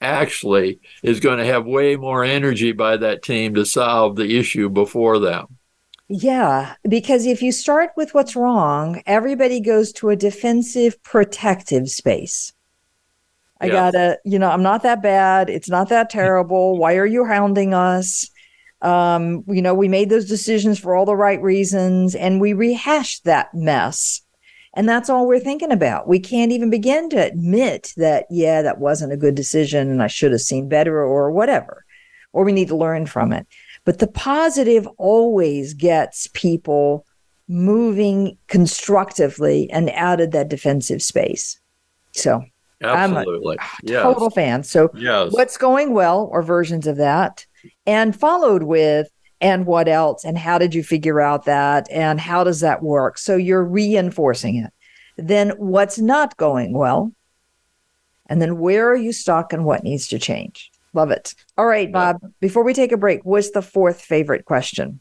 [0.00, 4.70] actually is going to have way more energy by that team to solve the issue
[4.70, 5.58] before them.
[6.08, 12.54] Yeah, because if you start with what's wrong, everybody goes to a defensive, protective space.
[13.60, 13.72] I yeah.
[13.72, 15.50] gotta, you know, I'm not that bad.
[15.50, 16.78] It's not that terrible.
[16.78, 18.30] Why are you hounding us?
[18.80, 23.24] Um, you know, we made those decisions for all the right reasons and we rehashed
[23.24, 24.22] that mess.
[24.74, 26.06] And that's all we're thinking about.
[26.06, 30.06] We can't even begin to admit that, yeah, that wasn't a good decision and I
[30.06, 31.84] should have seen better or whatever,
[32.32, 33.46] or we need to learn from it.
[33.84, 37.04] But the positive always gets people
[37.48, 41.58] moving constructively and out of that defensive space.
[42.12, 42.44] So
[42.82, 43.58] Absolutely.
[43.58, 44.02] I'm a yes.
[44.02, 44.62] total fan.
[44.62, 45.32] So yes.
[45.32, 47.46] what's going well or versions of that
[47.86, 49.08] and followed with
[49.40, 50.24] and what else?
[50.24, 51.88] And how did you figure out that?
[51.90, 53.18] And how does that work?
[53.18, 54.72] So you're reinforcing it.
[55.16, 57.12] Then what's not going well?
[58.26, 60.70] And then where are you stuck and what needs to change?
[60.92, 61.34] Love it.
[61.56, 65.00] All right bob before we take a break what's the fourth favorite question?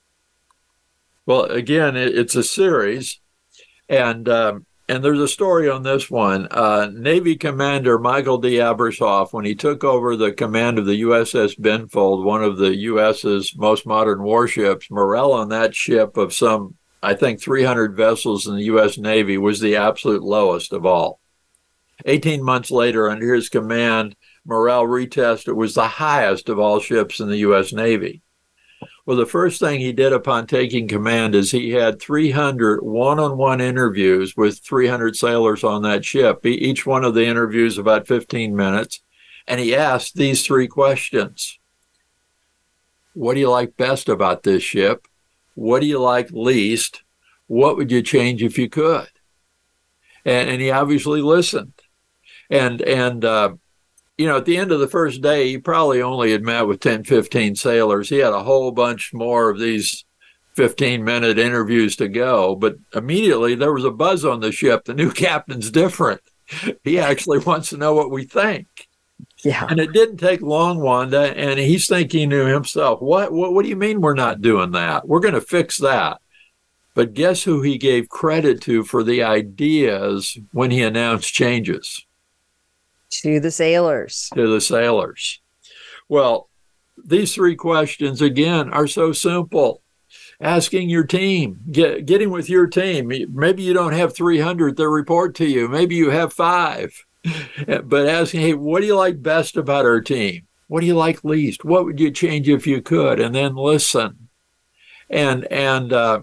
[1.26, 3.20] Well again it's a series
[3.90, 6.48] and um, and there's a story on this one.
[6.50, 8.54] Uh, Navy Commander Michael D.
[8.54, 13.56] Abrashoff, when he took over the command of the USS Benfold, one of the US's
[13.58, 18.64] most modern warships, morale on that ship of some, I think, 300 vessels in the
[18.66, 18.98] U.S.
[18.98, 21.20] Navy was the absolute lowest of all.
[22.06, 27.20] 18 months later, under his command, morale retest, it was the highest of all ships
[27.20, 27.74] in the U.S.
[27.74, 28.22] Navy.
[29.08, 33.38] Well, the first thing he did upon taking command is he had 300 one on
[33.38, 36.46] one interviews with 300 sailors on that ship.
[36.46, 39.02] Each one of the interviews about 15 minutes.
[39.48, 41.58] And he asked these three questions
[43.14, 45.08] What do you like best about this ship?
[45.56, 47.04] What do you like least?
[47.48, 49.08] What would you change if you could?
[50.26, 51.82] And, and he obviously listened.
[52.50, 53.54] And, and, uh,
[54.18, 56.80] you know, at the end of the first day, he probably only had met with
[56.80, 58.10] 10, 15 sailors.
[58.10, 60.06] He had a whole bunch more of these
[60.56, 62.56] 15 minute interviews to go.
[62.56, 64.86] But immediately there was a buzz on the ship.
[64.86, 66.22] The new captain's different.
[66.84, 68.68] He actually wants to know what we think.
[69.44, 69.68] Yeah.
[69.70, 71.38] And it didn't take long, Wanda.
[71.38, 75.08] And he's thinking to himself, what, what, what do you mean we're not doing that?
[75.08, 76.20] We're going to fix that.
[76.96, 82.07] But guess who he gave credit to for the ideas when he announced changes?
[83.10, 84.30] To the sailors.
[84.36, 85.40] To the sailors.
[86.10, 86.50] Well,
[87.04, 89.82] these three questions, again, are so simple.
[90.40, 93.12] Asking your team, get, getting with your team.
[93.30, 95.68] Maybe you don't have 300 that report to you.
[95.68, 97.08] Maybe you have five
[97.84, 100.48] but asking, hey, what do you like best about our team?
[100.68, 101.64] What do you like least?
[101.64, 103.20] What would you change if you could?
[103.20, 104.30] And then listen.
[105.10, 106.22] And and uh,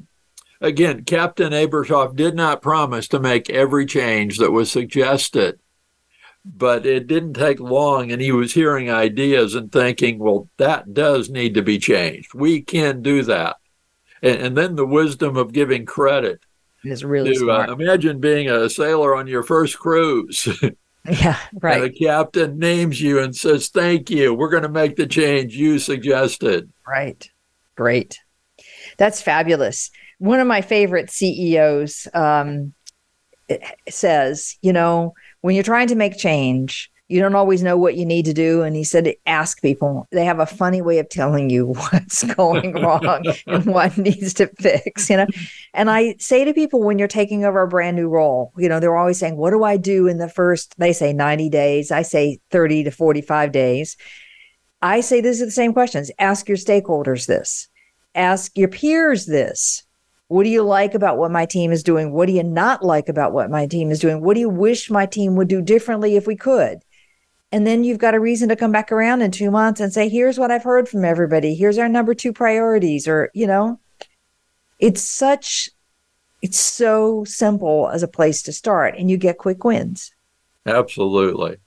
[0.60, 5.58] again, Captain Abrashoff did not promise to make every change that was suggested,
[6.44, 11.30] but it didn't take long, and he was hearing ideas and thinking, well, that does
[11.30, 12.34] need to be changed.
[12.34, 13.56] We can do that.
[14.22, 16.40] And, and then the wisdom of giving credit.
[16.84, 17.70] Is really to, uh, smart.
[17.70, 20.48] Uh, imagine being a sailor on your first cruise.
[21.06, 21.82] Yeah, right.
[21.82, 24.32] And the captain names you and says, Thank you.
[24.32, 26.72] We're going to make the change you suggested.
[26.88, 27.30] Right.
[27.76, 28.18] Great.
[28.96, 29.90] That's fabulous.
[30.18, 32.72] One of my favorite CEOs um,
[33.88, 38.06] says, you know, when you're trying to make change, you don't always know what you
[38.06, 38.62] need to do.
[38.62, 40.08] And he said, ask people.
[40.10, 44.46] They have a funny way of telling you what's going wrong and what needs to
[44.58, 45.26] fix, you know?
[45.74, 48.80] And I say to people when you're taking over a brand new role, you know,
[48.80, 51.90] they're always saying, what do I do in the first, they say 90 days.
[51.90, 53.98] I say 30 to 45 days.
[54.80, 56.10] I say these are the same questions.
[56.18, 57.68] Ask your stakeholders this,
[58.14, 59.82] ask your peers this.
[60.28, 62.12] What do you like about what my team is doing?
[62.12, 64.22] What do you not like about what my team is doing?
[64.22, 66.78] What do you wish my team would do differently if we could?
[67.52, 70.08] And then you've got a reason to come back around in two months and say,
[70.08, 71.54] here's what I've heard from everybody.
[71.54, 73.06] Here's our number two priorities.
[73.06, 73.78] Or, you know,
[74.78, 75.68] it's such,
[76.42, 80.12] it's so simple as a place to start and you get quick wins.
[80.66, 81.58] Absolutely.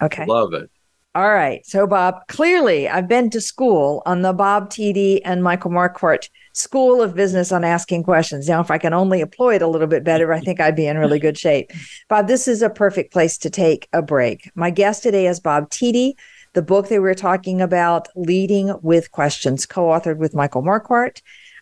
[0.00, 0.26] Okay.
[0.26, 0.70] Love it.
[1.14, 1.64] All right.
[1.66, 7.02] So, Bob, clearly I've been to school on the Bob Tiede and Michael Marquardt School
[7.02, 8.48] of Business on Asking Questions.
[8.48, 10.86] Now, if I can only employ it a little bit better, I think I'd be
[10.86, 11.70] in really good shape.
[12.08, 14.50] Bob, this is a perfect place to take a break.
[14.54, 16.14] My guest today is Bob Tiede.
[16.54, 21.20] The book that we are talking about, Leading with Questions, co authored with Michael Marquardt.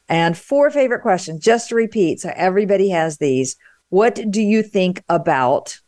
[0.08, 2.20] And four favorite questions, just to repeat.
[2.20, 3.56] So, everybody has these.
[3.88, 5.80] What do you think about?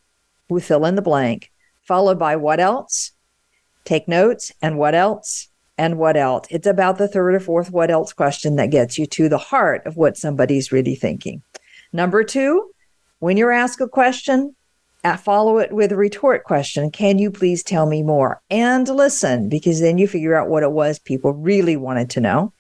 [0.49, 3.13] We fill in the blank, followed by what else?
[3.85, 6.47] Take notes and what else and what else.
[6.51, 9.87] It's about the third or fourth what else question that gets you to the heart
[9.87, 11.43] of what somebody's really thinking.
[11.93, 12.71] Number two,
[13.19, 14.55] when you're asked a question,
[15.19, 16.91] follow it with a retort question.
[16.91, 18.41] Can you please tell me more?
[18.51, 22.53] And listen, because then you figure out what it was people really wanted to know.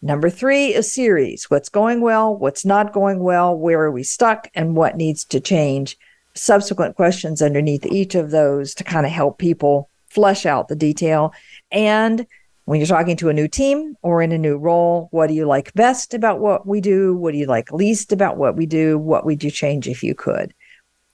[0.00, 1.50] Number three, a series.
[1.50, 2.36] What's going well?
[2.36, 3.56] What's not going well?
[3.56, 4.48] Where are we stuck?
[4.54, 5.96] And what needs to change?
[6.34, 11.32] Subsequent questions underneath each of those to kind of help people flesh out the detail.
[11.70, 12.26] And
[12.64, 15.46] when you're talking to a new team or in a new role, what do you
[15.46, 17.16] like best about what we do?
[17.16, 18.98] What do you like least about what we do?
[18.98, 20.52] What would you change if you could?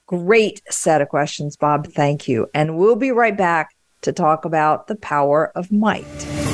[0.07, 1.87] Great set of questions, Bob.
[1.87, 2.49] Thank you.
[2.55, 3.71] And we'll be right back
[4.03, 6.54] to talk about the power of might.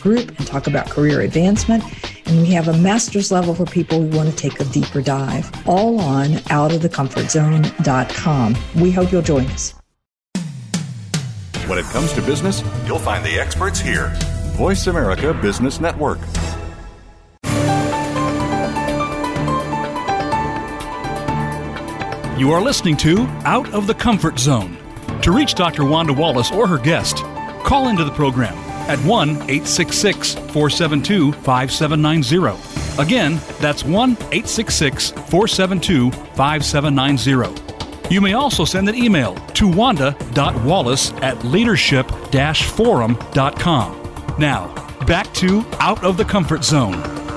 [0.00, 1.84] group and talk about career advancement.
[2.26, 5.50] And we have a master's level for people who want to take a deeper dive,
[5.66, 8.56] all on outofthecomfortzone.com.
[8.76, 9.72] We hope you'll join us.
[11.66, 14.12] When it comes to business, you'll find the experts here.
[14.56, 16.18] Voice America Business Network.
[22.38, 24.78] You are listening to Out of the Comfort Zone.
[25.22, 25.84] To reach Dr.
[25.84, 27.16] Wanda Wallace or her guest,
[27.64, 33.02] call into the program at 1 866 472 5790.
[33.02, 37.68] Again, that's 1 866 472 5790.
[38.10, 42.10] You may also send an email to wanda.wallace at leadership
[42.64, 44.36] forum.com.
[44.38, 44.74] Now,
[45.04, 47.27] back to Out of the Comfort Zone.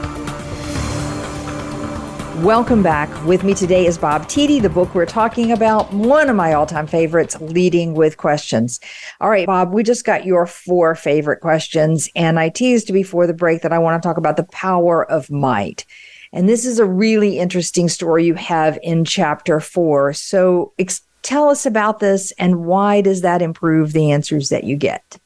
[2.38, 3.26] Welcome back.
[3.26, 6.66] With me today is Bob Tiede, the book we're talking about, one of my all
[6.66, 8.80] time favorites, Leading with Questions.
[9.20, 13.34] All right, Bob, we just got your four favorite questions, and I teased before the
[13.34, 15.86] break that I want to talk about the power of might.
[16.32, 20.14] And this is a really interesting story you have in chapter four.
[20.14, 24.78] So ex- tell us about this and why does that improve the answers that you
[24.78, 25.20] get?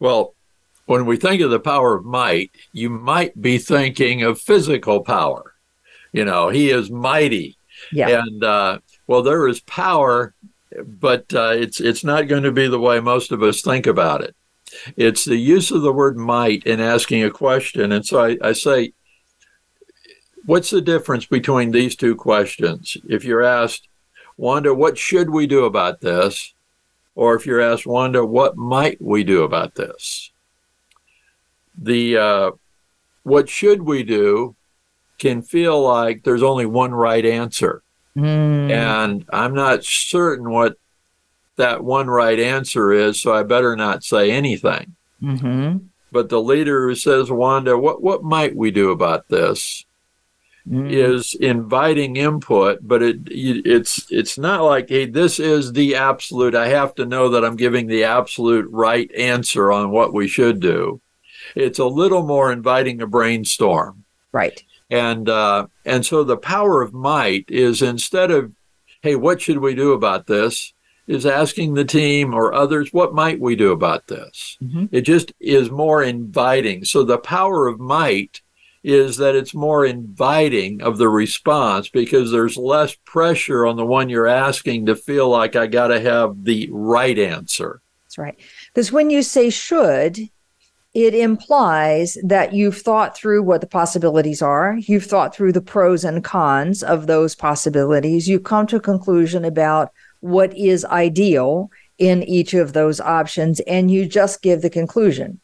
[0.00, 0.34] Well,
[0.86, 5.47] when we think of the power of might, you might be thinking of physical power
[6.12, 7.56] you know, he is mighty.
[7.92, 8.22] Yeah.
[8.22, 10.34] And uh, well, there is power,
[10.84, 14.22] but uh, it's it's not going to be the way most of us think about
[14.22, 14.34] it.
[14.96, 17.92] It's the use of the word might in asking a question.
[17.92, 18.92] And so I, I say,
[20.44, 22.96] what's the difference between these two questions?
[23.08, 23.88] If you're asked,
[24.36, 26.54] Wanda, what should we do about this?
[27.14, 30.30] Or if you're asked, Wanda, what might we do about this?
[31.76, 32.50] The uh,
[33.22, 34.54] what should we do
[35.18, 37.82] can feel like there's only one right answer.
[38.16, 38.70] Mm.
[38.70, 40.76] And I'm not certain what
[41.56, 44.94] that one right answer is, so I better not say anything.
[45.22, 45.78] Mm-hmm.
[46.10, 49.84] But the leader who says, Wanda, what, what might we do about this?
[50.68, 50.92] Mm.
[50.92, 56.54] is inviting input, but it it's it's not like hey, this is the absolute.
[56.54, 60.60] I have to know that I'm giving the absolute right answer on what we should
[60.60, 61.00] do.
[61.54, 64.04] It's a little more inviting a brainstorm.
[64.30, 64.62] Right.
[64.90, 68.52] And uh, and so the power of might is instead of,
[69.02, 70.72] hey, what should we do about this?
[71.06, 74.58] Is asking the team or others, what might we do about this?
[74.62, 74.86] Mm-hmm.
[74.92, 76.84] It just is more inviting.
[76.84, 78.42] So the power of might
[78.84, 84.08] is that it's more inviting of the response because there's less pressure on the one
[84.08, 87.80] you're asking to feel like I got to have the right answer.
[88.04, 88.38] That's right.
[88.68, 90.30] Because when you say should,
[90.98, 94.76] it implies that you've thought through what the possibilities are.
[94.80, 98.28] You've thought through the pros and cons of those possibilities.
[98.28, 103.92] You've come to a conclusion about what is ideal in each of those options, and
[103.92, 105.38] you just give the conclusion.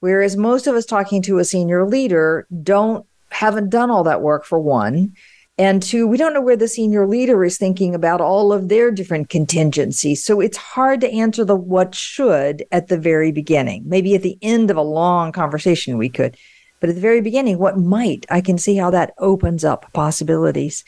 [0.00, 4.44] Whereas most of us talking to a senior leader don't haven't done all that work
[4.44, 5.14] for one.
[5.58, 8.90] And two, we don't know where the senior leader is thinking about all of their
[8.90, 10.24] different contingencies.
[10.24, 13.82] So it's hard to answer the what should at the very beginning.
[13.86, 16.36] Maybe at the end of a long conversation, we could.
[16.80, 18.24] But at the very beginning, what might?
[18.30, 20.84] I can see how that opens up possibilities.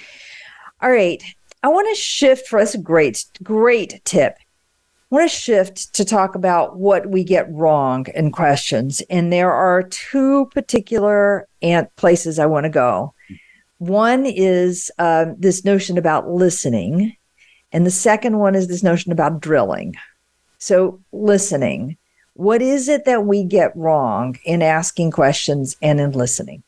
[0.81, 1.23] All right.
[1.63, 4.37] I want to shift for us a great, great tip.
[4.39, 9.03] I want to shift to talk about what we get wrong in questions.
[9.09, 11.47] And there are two particular
[11.97, 13.14] places I want to go.
[13.79, 17.17] One is uh, this notion about listening,
[17.73, 19.95] and the second one is this notion about drilling.
[20.59, 21.97] So, listening.
[22.35, 26.65] What is it that we get wrong in asking questions and in listening?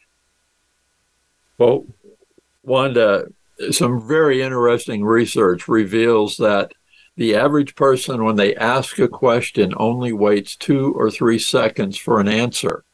[1.59, 1.87] Well,
[2.63, 3.27] Wanda,
[3.71, 6.73] some very interesting research reveals that
[7.17, 12.21] the average person, when they ask a question, only waits two or three seconds for
[12.21, 12.85] an answer.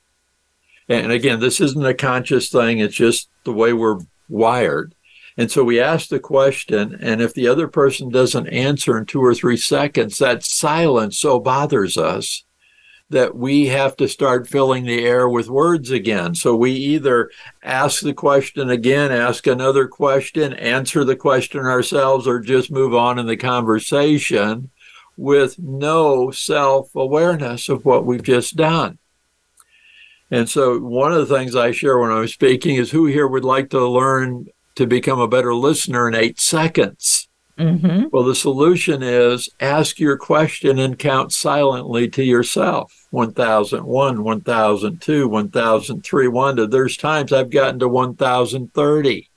[0.89, 4.95] And again, this isn't a conscious thing, it's just the way we're wired.
[5.37, 9.25] And so we ask the question, and if the other person doesn't answer in two
[9.25, 12.45] or three seconds, that silence so bothers us
[13.13, 16.35] that we have to start filling the air with words again.
[16.35, 17.31] So we either
[17.63, 23.19] ask the question again, ask another question, answer the question ourselves, or just move on
[23.19, 24.71] in the conversation
[25.17, 28.99] with no self awareness of what we've just done.
[30.33, 33.45] And so, one of the things I share when I'm speaking is who here would
[33.45, 37.29] like to learn to become a better listener in eight seconds?
[37.59, 38.07] Mm-hmm.
[38.11, 46.29] Well, the solution is ask your question and count silently to yourself 1001, 1002, 1003,
[46.29, 46.67] Wanda.
[46.67, 49.29] There's times I've gotten to 1030.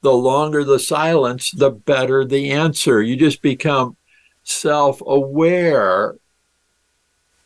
[0.00, 3.00] The longer the silence, the better the answer.
[3.00, 3.96] You just become
[4.42, 6.16] self aware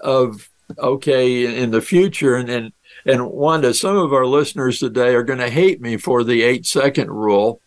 [0.01, 2.36] of, okay, in the future.
[2.36, 2.72] And, and,
[3.07, 6.66] and Wanda, some of our listeners today are going to hate me for the eight
[6.66, 7.61] second rule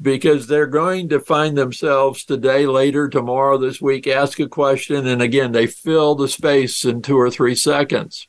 [0.00, 5.20] because they're going to find themselves today, later, tomorrow, this week, ask a question, and
[5.20, 8.28] again, they fill the space in two or three seconds.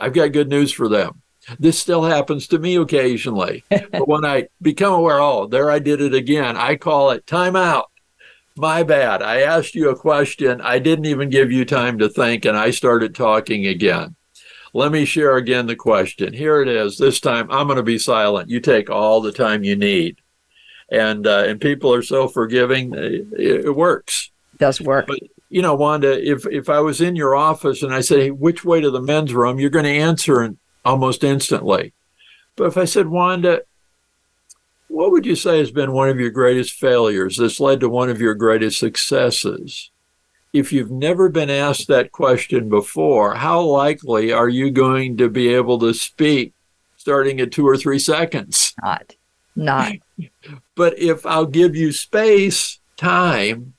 [0.00, 1.20] I've got good news for them.
[1.58, 3.64] This still happens to me occasionally.
[3.70, 7.86] but when I become aware, oh, there I did it again, I call it timeout.
[8.56, 9.22] My bad.
[9.22, 10.60] I asked you a question.
[10.60, 14.14] I didn't even give you time to think, and I started talking again.
[14.74, 16.32] Let me share again the question.
[16.32, 16.98] Here it is.
[16.98, 18.50] This time I'm going to be silent.
[18.50, 20.18] You take all the time you need.
[20.90, 22.94] And uh, and people are so forgiving.
[22.94, 24.30] It, it works.
[24.54, 25.06] It does work.
[25.06, 25.18] But,
[25.50, 28.64] you know, Wanda, if if I was in your office and I said, hey, which
[28.64, 30.54] way to the men's room, you're going to answer
[30.84, 31.92] almost instantly.
[32.56, 33.62] But if I said, Wanda,
[34.88, 38.08] what would you say has been one of your greatest failures that's led to one
[38.08, 39.90] of your greatest successes?
[40.52, 45.48] If you've never been asked that question before, how likely are you going to be
[45.54, 46.54] able to speak
[46.96, 48.74] starting at two or three seconds?
[48.82, 49.14] Not,
[49.54, 49.92] not.
[50.74, 53.74] but if I'll give you space, time,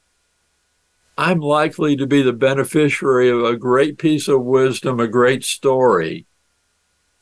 [1.18, 6.26] I'm likely to be the beneficiary of a great piece of wisdom, a great story.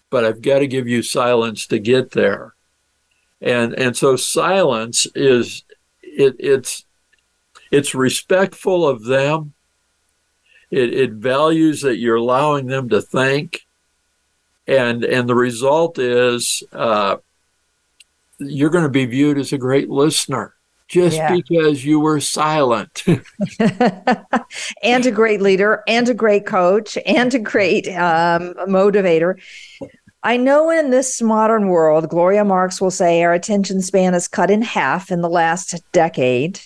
[0.10, 2.54] But I've got to give you silence to get there.
[3.42, 5.64] And and so silence is
[6.02, 6.86] it, it's
[7.72, 9.54] it's respectful of them.
[10.70, 13.66] It, it values that you're allowing them to think.
[14.68, 17.18] And, and the result is uh,
[18.40, 20.54] you're going to be viewed as a great listener
[20.88, 21.34] just yeah.
[21.34, 23.04] because you were silent.
[24.84, 29.40] and a great leader, and a great coach, and a great um, motivator.
[30.24, 34.50] I know in this modern world, Gloria Marx will say our attention span is cut
[34.50, 36.60] in half in the last decade.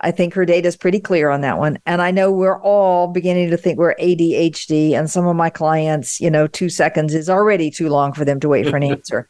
[0.00, 1.78] I think her data is pretty clear on that one.
[1.84, 4.92] And I know we're all beginning to think we're ADHD.
[4.92, 8.38] And some of my clients, you know, two seconds is already too long for them
[8.40, 9.26] to wait for an answer.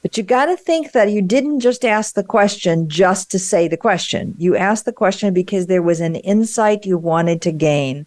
[0.00, 3.68] but you got to think that you didn't just ask the question just to say
[3.68, 4.34] the question.
[4.38, 8.06] You asked the question because there was an insight you wanted to gain.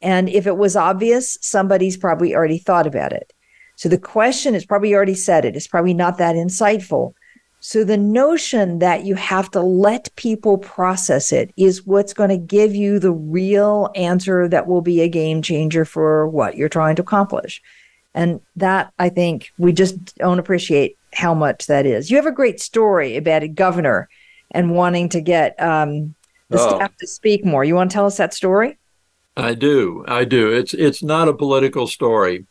[0.00, 3.34] And if it was obvious, somebody's probably already thought about it.
[3.76, 5.56] So the question is probably already said it.
[5.56, 7.12] It's probably not that insightful.
[7.60, 12.38] So the notion that you have to let people process it is what's going to
[12.38, 16.96] give you the real answer that will be a game changer for what you're trying
[16.96, 17.62] to accomplish.
[18.14, 22.10] And that I think we just don't appreciate how much that is.
[22.10, 24.08] You have a great story about a governor
[24.50, 26.14] and wanting to get um,
[26.48, 26.76] the oh.
[26.76, 27.62] staff to speak more.
[27.62, 28.78] You want to tell us that story?
[29.36, 30.04] I do.
[30.08, 30.50] I do.
[30.50, 32.46] It's it's not a political story.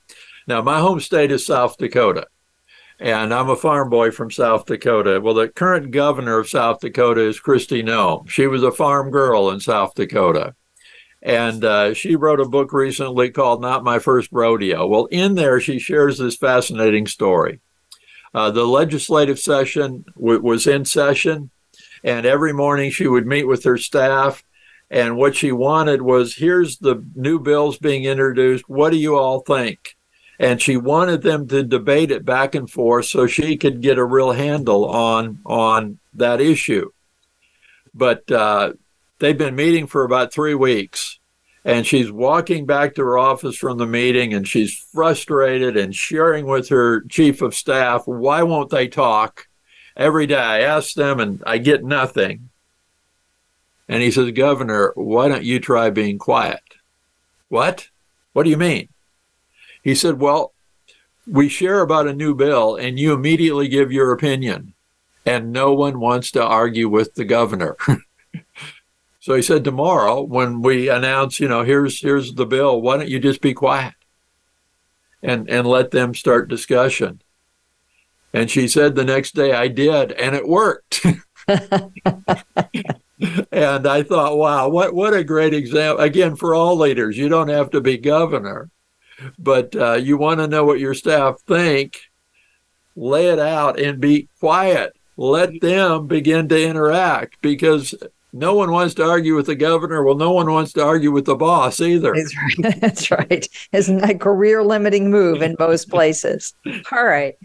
[0.48, 2.28] Now, my home state is South Dakota
[3.00, 5.22] and I'm a farm boy from South Dakota.
[5.22, 8.30] Well, the current governor of South Dakota is Kristi Noem.
[8.30, 10.56] She was a farm girl in South Dakota.
[11.22, 14.86] And uh, she wrote a book recently called Not My First Rodeo.
[14.86, 17.60] Well, in there, she shares this fascinating story.
[18.34, 21.50] Uh, the legislative session w- was in session,
[22.04, 24.44] and every morning she would meet with her staff.
[24.90, 28.68] And what she wanted was here's the new bills being introduced.
[28.68, 29.98] What do you all think?
[30.40, 34.06] And she wanted them to debate it back and forth so she could get a
[34.06, 36.92] real handle on on that issue.
[37.94, 38.74] But uh,
[39.20, 41.20] they've been meeting for about three weeks,
[41.66, 46.46] and she's walking back to her office from the meeting, and she's frustrated and sharing
[46.46, 49.48] with her chief of staff, "Why won't they talk?"
[49.98, 52.50] Every day I ask them, and I get nothing.
[53.90, 56.62] And he says, Governor, why don't you try being quiet?
[57.50, 57.90] What?
[58.32, 58.88] What do you mean?
[59.84, 60.54] He said, Well,
[61.28, 64.74] we share about a new bill and you immediately give your opinion,
[65.26, 67.76] and no one wants to argue with the governor.
[69.20, 73.10] so he said, Tomorrow, when we announce, you know, here's here's the bill, why don't
[73.10, 73.94] you just be quiet
[75.22, 77.22] and, and let them start discussion?
[78.34, 81.04] And she said the next day I did, and it worked.
[83.52, 86.04] and I thought, wow, what what a great example.
[86.04, 88.70] Again, for all leaders, you don't have to be governor,
[89.38, 92.00] but uh, you want to know what your staff think,
[92.96, 94.94] lay it out and be quiet.
[95.18, 97.94] Let them begin to interact because
[98.32, 100.04] no one wants to argue with the governor.
[100.04, 102.14] Well, no one wants to argue with the boss either.
[102.16, 102.80] That's right.
[102.82, 103.48] That's right.
[103.74, 106.54] Isn't that career limiting move in most places?
[106.92, 107.36] All right.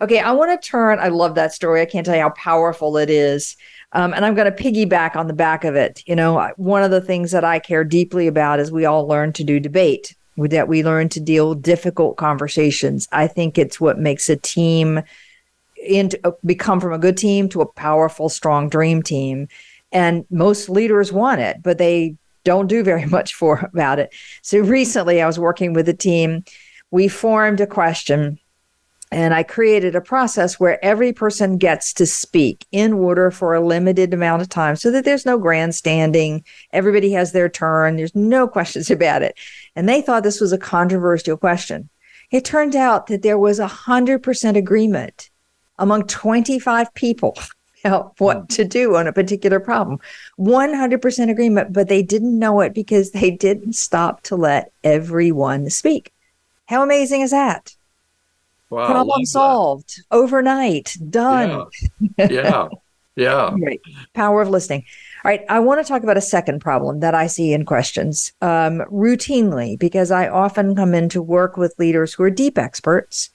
[0.00, 0.18] Okay.
[0.18, 0.98] I want to turn.
[0.98, 1.82] I love that story.
[1.82, 3.56] I can't tell you how powerful it is.
[3.92, 6.02] Um, and I'm going to piggyback on the back of it.
[6.06, 9.32] You know, one of the things that I care deeply about is we all learn
[9.34, 10.14] to do debate,
[10.48, 13.08] that we learn to deal difficult conversations.
[13.12, 15.02] I think it's what makes a team
[15.76, 19.48] into become from a good team to a powerful, strong dream team.
[19.92, 24.12] And most leaders want it, but they don't do very much for about it.
[24.42, 26.44] So recently I was working with a team.
[26.90, 28.39] We formed a question
[29.12, 33.60] and I created a process where every person gets to speak in order for a
[33.60, 36.44] limited amount of time so that there's no grandstanding.
[36.72, 37.96] Everybody has their turn.
[37.96, 39.36] There's no questions about it.
[39.74, 41.88] And they thought this was a controversial question.
[42.30, 45.30] It turned out that there was a hundred percent agreement
[45.78, 47.36] among 25 people
[47.84, 48.44] about what hmm.
[48.44, 49.98] to do on a particular problem.
[50.38, 56.12] 100% agreement, but they didn't know it because they didn't stop to let everyone speak.
[56.66, 57.74] How amazing is that?
[58.70, 60.16] Wow, Problem solved that.
[60.16, 61.66] overnight, done.
[62.16, 62.28] Yeah.
[62.30, 62.68] Yeah.
[63.16, 63.54] yeah.
[63.60, 63.80] right.
[64.14, 64.84] Power of listening.
[65.24, 65.44] All right.
[65.48, 69.78] I want to talk about a second problem that I see in questions um, routinely
[69.78, 73.30] because I often come in to work with leaders who are deep experts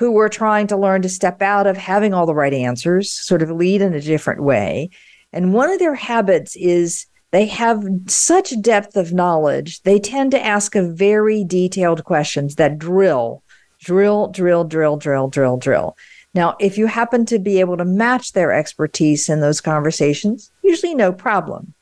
[0.00, 3.42] who are trying to learn to step out of having all the right answers, sort
[3.42, 4.88] of lead in a different way.
[5.32, 10.44] And one of their habits is they have such depth of knowledge, they tend to
[10.44, 13.42] ask a very detailed questions that drill
[13.80, 15.96] drill, drill, drill, drill, drill, drill.
[16.34, 20.94] Now, if you happen to be able to match their expertise in those conversations, usually
[20.94, 21.74] no problem.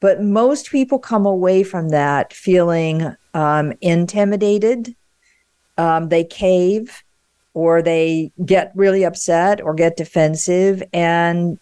[0.00, 4.94] But most people come away from that feeling um, intimidated.
[5.78, 7.02] Um, they cave
[7.54, 10.82] or they get really upset or get defensive.
[10.92, 11.58] And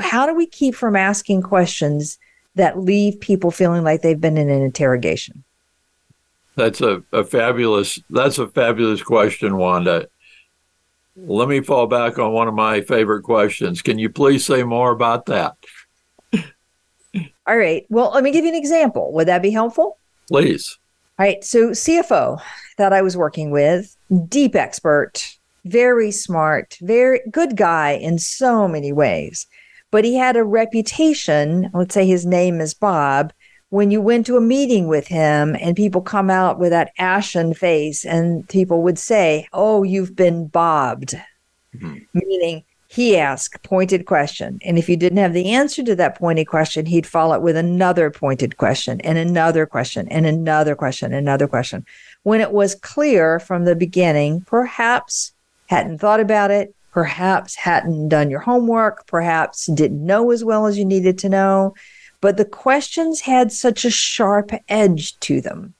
[0.00, 2.18] how do we keep from asking questions
[2.54, 5.44] that leave people feeling like they've been in an interrogation?
[6.56, 10.08] That's a, a fabulous that's a fabulous question, Wanda.
[11.16, 13.80] Let me fall back on one of my favorite questions.
[13.82, 15.56] Can you please say more about that?
[17.46, 17.86] All right.
[17.88, 19.12] Well, let me give you an example.
[19.12, 19.98] Would that be helpful?
[20.28, 20.78] Please.
[21.18, 21.42] All right.
[21.42, 22.40] So, CFO
[22.76, 23.96] that I was working with,
[24.28, 29.46] deep expert, very smart, very good guy in so many ways.
[29.90, 33.32] But he had a reputation, let's say his name is Bob,
[33.70, 37.52] when you went to a meeting with him and people come out with that ashen
[37.54, 41.14] face and people would say, Oh, you've been bobbed,
[41.74, 41.98] mm-hmm.
[42.14, 44.60] meaning he asked pointed question.
[44.64, 47.56] And if you didn't have the answer to that pointed question, he'd follow it with
[47.56, 51.84] another pointed question and another question and another question, another question.
[52.22, 55.32] When it was clear from the beginning, perhaps
[55.66, 60.78] hadn't thought about it, perhaps hadn't done your homework, perhaps didn't know as well as
[60.78, 61.74] you needed to know
[62.26, 65.74] but the questions had such a sharp edge to them.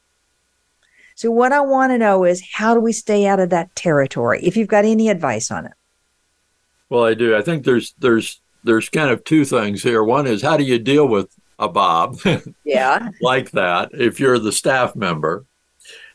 [1.16, 4.38] So, what I want to know is how do we stay out of that territory?
[4.44, 5.72] If you've got any advice on it.
[6.88, 7.34] Well, I do.
[7.36, 10.05] I think there's there's there's kind of two things here.
[10.05, 12.20] One is how do you deal with a Bob?
[12.64, 13.11] Yeah.
[13.20, 15.47] like that if you're the staff member.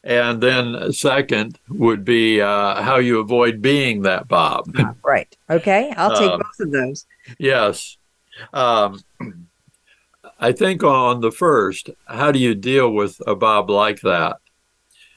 [0.01, 4.73] And then second would be uh, how you avoid being that Bob.
[5.03, 5.35] right.
[5.49, 5.93] Okay.
[5.97, 7.05] I'll take um, both of those.
[7.37, 7.97] Yes.
[8.53, 9.03] Um,
[10.41, 14.37] I think on the first, how do you deal with a Bob like that?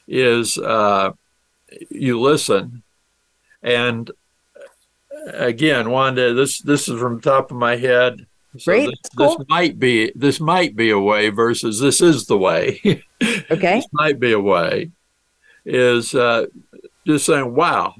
[0.07, 1.13] Is uh,
[1.89, 2.83] you listen,
[3.63, 4.11] and
[5.33, 8.27] again, Wanda, this this is from the top of my head.
[8.59, 8.85] So Great.
[8.85, 9.37] This, cool.
[9.39, 12.79] this might be this might be a way versus this is the way.
[13.23, 13.77] okay.
[13.77, 14.91] this might be a way.
[15.65, 16.45] Is uh,
[17.07, 17.95] just saying, wow,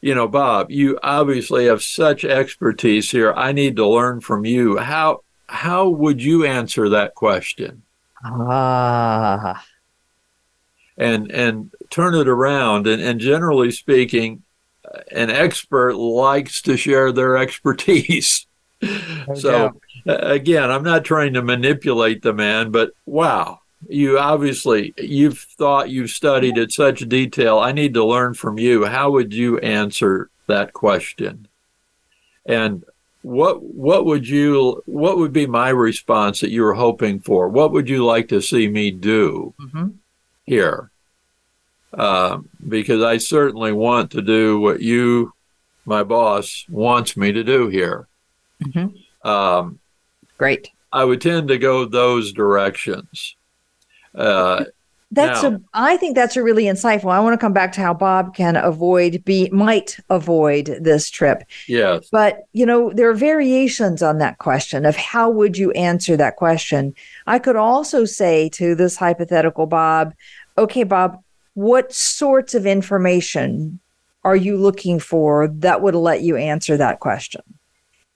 [0.00, 3.34] you know, Bob, you obviously have such expertise here.
[3.34, 4.78] I need to learn from you.
[4.78, 5.20] How
[5.50, 7.82] how would you answer that question?
[8.24, 9.64] Ah.
[10.96, 12.86] And and turn it around.
[12.86, 14.42] And, and generally speaking,
[15.10, 18.46] an expert likes to share their expertise.
[19.34, 19.72] so
[20.06, 26.10] again, I'm not trying to manipulate the man, but wow, you obviously you've thought you've
[26.10, 27.58] studied at such detail.
[27.58, 28.86] I need to learn from you.
[28.86, 31.48] How would you answer that question?
[32.46, 32.84] And
[33.22, 37.48] what what would you what would be my response that you were hoping for?
[37.48, 39.88] What would you like to see me do mm-hmm.
[40.44, 40.90] here?
[41.92, 45.32] Uh, because I certainly want to do what you,
[45.84, 48.06] my boss, wants me to do here.
[48.62, 49.28] Mm-hmm.
[49.28, 49.80] Um,
[50.38, 50.70] Great.
[50.92, 53.34] I would tend to go those directions.
[54.14, 54.64] Uh,
[55.12, 57.10] That's a I think that's a really insightful.
[57.10, 61.42] I want to come back to how Bob can avoid be might avoid this trip.
[61.66, 62.08] Yes.
[62.12, 66.36] But, you know, there are variations on that question of how would you answer that
[66.36, 66.94] question.
[67.26, 70.14] I could also say to this hypothetical Bob,
[70.56, 71.20] okay, Bob,
[71.54, 73.80] what sorts of information
[74.22, 77.42] are you looking for that would let you answer that question?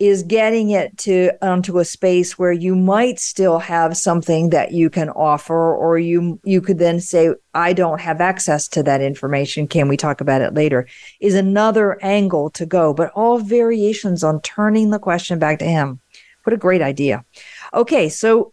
[0.00, 4.90] Is getting it to onto a space where you might still have something that you
[4.90, 9.68] can offer, or you you could then say, I don't have access to that information.
[9.68, 10.88] Can we talk about it later?
[11.20, 16.00] Is another angle to go, but all variations on turning the question back to him.
[16.42, 17.24] What a great idea.
[17.72, 18.52] Okay, so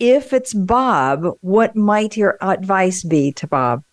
[0.00, 3.84] if it's Bob, what might your advice be to Bob?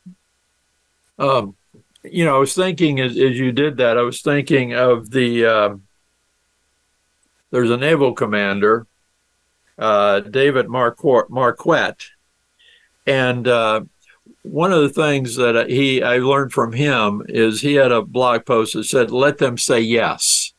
[1.20, 1.56] Um,
[2.04, 5.46] you know, I was thinking as, as you did that, I was thinking of the,
[5.46, 5.84] um
[7.52, 8.88] there's a naval commander,
[9.78, 11.94] uh, David Marquardt, Marquet.
[13.06, 13.82] And uh,
[14.44, 18.46] one of the things that he I learned from him is he had a blog
[18.46, 20.54] post that said, let them say yes.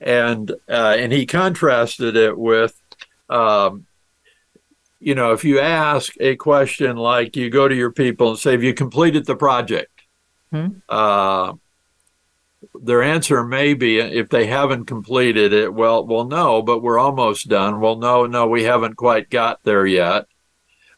[0.00, 2.80] And, uh, and he contrasted it with,
[3.28, 3.86] um,
[5.00, 8.52] you know, if you ask a question like you go to your people and say,
[8.52, 9.92] Have you completed the project?
[10.50, 10.68] Hmm.
[12.74, 17.48] Their answer may be if they haven't completed it, well, well, no, but we're almost
[17.48, 17.80] done.
[17.80, 20.26] Well, no, no, we haven't quite got there yet.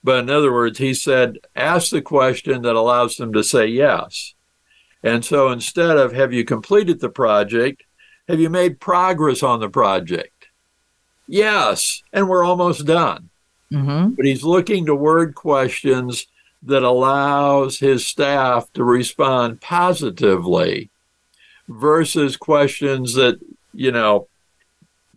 [0.03, 4.35] But in other words, he said, ask the question that allows them to say yes.
[5.03, 7.85] And so instead of have you completed the project,
[8.29, 10.49] have you made progress on the project?
[11.27, 13.31] Yes, and we're almost done
[13.73, 14.15] Mm-hmm.
[14.17, 16.27] but he's looking to word questions
[16.61, 20.91] that allows his staff to respond positively
[21.71, 23.39] versus questions that
[23.73, 24.27] you know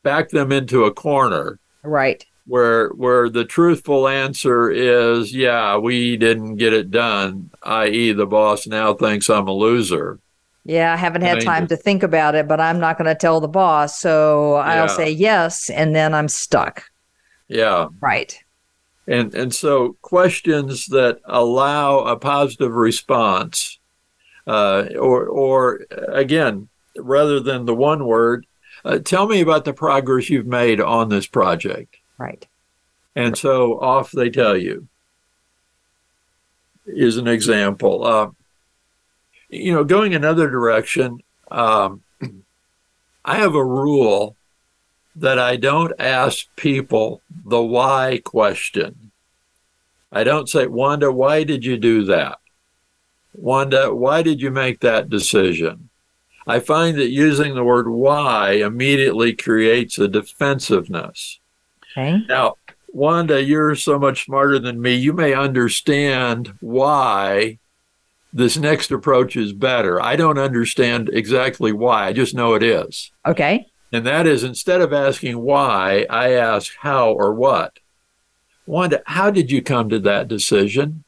[0.03, 2.23] back them into a corner Right.
[2.45, 8.11] where where the truthful answer is yeah we didn't get it done i.e.
[8.13, 10.19] the boss now thinks i'm a loser
[10.65, 11.49] Yeah, I haven't had Amazing.
[11.49, 13.99] time to think about it, but I'm not going to tell the boss.
[13.99, 16.83] So I'll say yes, and then I'm stuck.
[17.49, 18.39] yeah Right.
[19.07, 23.77] And and so questions that allow a positive response,
[24.47, 28.45] uh, or or again, rather than the one word,
[28.85, 31.97] uh, tell me about the progress you've made on this project.
[32.17, 32.45] Right.
[33.15, 34.87] And so off they tell you.
[36.85, 38.05] Is an example.
[38.05, 38.29] Uh,
[39.49, 41.19] you know, going another direction.
[41.49, 42.03] Um,
[43.25, 44.35] I have a rule
[45.15, 49.11] that I don't ask people the why question.
[50.11, 52.39] I don't say, Wanda, why did you do that?
[53.33, 55.89] Wanda, why did you make that decision?
[56.45, 61.39] I find that using the word why immediately creates a defensiveness.
[61.91, 62.23] Okay.
[62.27, 62.55] Now,
[62.89, 64.93] Wanda, you're so much smarter than me.
[64.93, 67.59] You may understand why
[68.31, 70.01] this next approach is better.
[70.01, 73.11] I don't understand exactly why, I just know it is.
[73.25, 73.67] Okay.
[73.91, 77.77] And that is instead of asking why, I ask how or what.
[78.65, 81.02] Wanda, how did you come to that decision?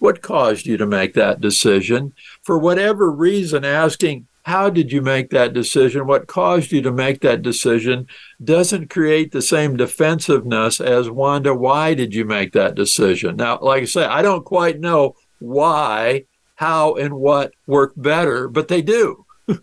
[0.00, 2.14] What caused you to make that decision?
[2.42, 6.06] For whatever reason, asking, how did you make that decision?
[6.06, 8.06] What caused you to make that decision
[8.42, 13.36] doesn't create the same defensiveness as Wanda, why did you make that decision?
[13.36, 16.24] Now, like I say, I don't quite know why,
[16.56, 19.26] how, and what work better, but they do.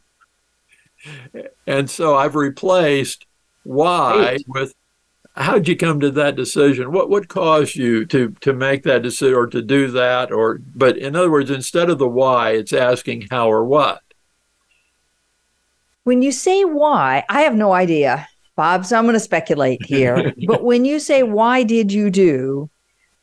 [1.65, 3.25] And so I've replaced
[3.63, 4.73] why with
[5.37, 6.91] how'd you come to that decision?
[6.91, 10.31] What what caused you to to make that decision or to do that?
[10.31, 14.01] Or but in other words, instead of the why, it's asking how or what.
[16.03, 20.33] When you say why, I have no idea, Bob, so I'm going to speculate here.
[20.47, 22.69] but when you say, why did you do?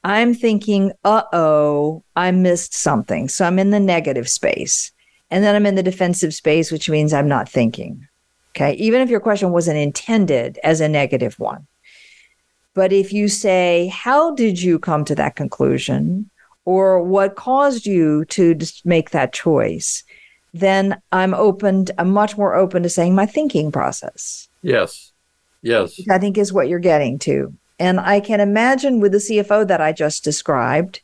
[0.04, 3.28] I'm thinking, uh oh, I missed something.
[3.28, 4.92] So I'm in the negative space.
[5.30, 8.06] And then I'm in the defensive space, which means I'm not thinking.
[8.50, 8.74] Okay.
[8.74, 11.66] Even if your question wasn't intended as a negative one.
[12.74, 16.30] But if you say, how did you come to that conclusion?
[16.64, 20.02] Or what caused you to make that choice?
[20.52, 24.48] Then I'm open, I'm much more open to saying my thinking process.
[24.62, 25.12] Yes.
[25.62, 26.00] Yes.
[26.10, 27.54] I think is what you're getting to.
[27.78, 31.00] And I can imagine with the CFO that I just described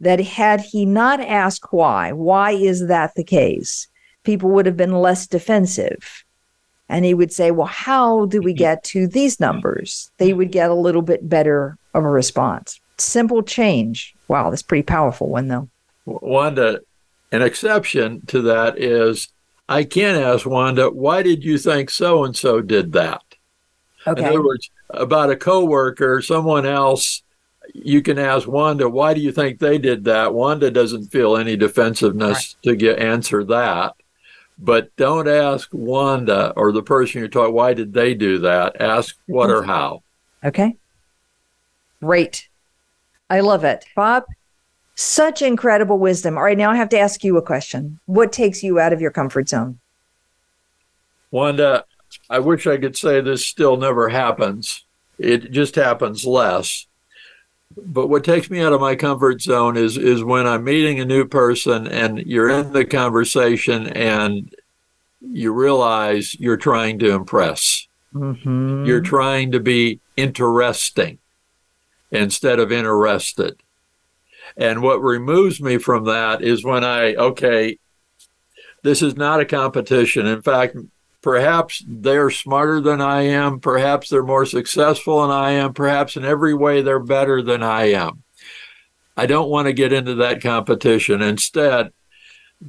[0.00, 3.88] that had he not asked why, why is that the case?
[4.24, 6.24] People would have been less defensive.
[6.92, 10.10] And he would say, well, how do we get to these numbers?
[10.18, 12.78] They would get a little bit better of a response.
[12.98, 14.14] Simple change.
[14.28, 15.70] Wow, that's pretty powerful one though.
[16.04, 16.80] Wanda,
[17.32, 19.28] an exception to that is
[19.70, 23.22] I can ask Wanda, why did you think so and so did that?
[24.06, 24.20] Okay.
[24.20, 27.22] In other words, about a coworker, someone else
[27.72, 30.34] you can ask Wanda, why do you think they did that?
[30.34, 32.62] Wanda doesn't feel any defensiveness right.
[32.64, 33.94] to get answer that.
[34.58, 38.80] But don't ask Wanda or the person you're talking, why did they do that?
[38.80, 40.02] Ask what or how.
[40.44, 40.76] Okay.
[42.00, 42.48] Great.
[43.30, 43.86] I love it.
[43.96, 44.24] Bob,
[44.94, 46.36] such incredible wisdom.
[46.36, 47.98] All right, now I have to ask you a question.
[48.06, 49.78] What takes you out of your comfort zone?
[51.30, 51.84] Wanda,
[52.28, 54.84] I wish I could say this still never happens.
[55.18, 56.86] It just happens less.
[57.76, 61.04] But what takes me out of my comfort zone is is when I'm meeting a
[61.04, 64.54] new person and you're in the conversation and
[65.20, 67.86] you realize you're trying to impress.
[68.14, 68.84] Mm-hmm.
[68.84, 71.18] You're trying to be interesting
[72.10, 73.56] instead of interested.
[74.56, 77.78] And what removes me from that is when I, okay,
[78.82, 80.26] this is not a competition.
[80.26, 80.76] In fact,
[81.22, 83.60] perhaps they're smarter than I am.
[83.60, 85.72] Perhaps they're more successful than I am.
[85.72, 88.22] Perhaps in every way they're better than I am.
[89.16, 91.22] I don't want to get into that competition.
[91.22, 91.92] Instead,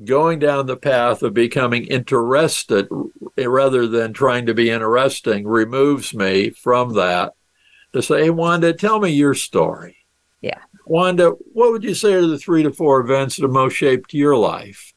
[0.06, 2.88] going down the path of becoming interested
[3.38, 7.34] eh, rather than trying to be interesting removes me from that
[7.94, 9.98] to say, hey, Wanda, tell me your story.
[10.42, 10.60] Yeah.
[10.86, 14.14] Wanda, what would you say are the three to four events that have most shaped
[14.14, 14.94] your life?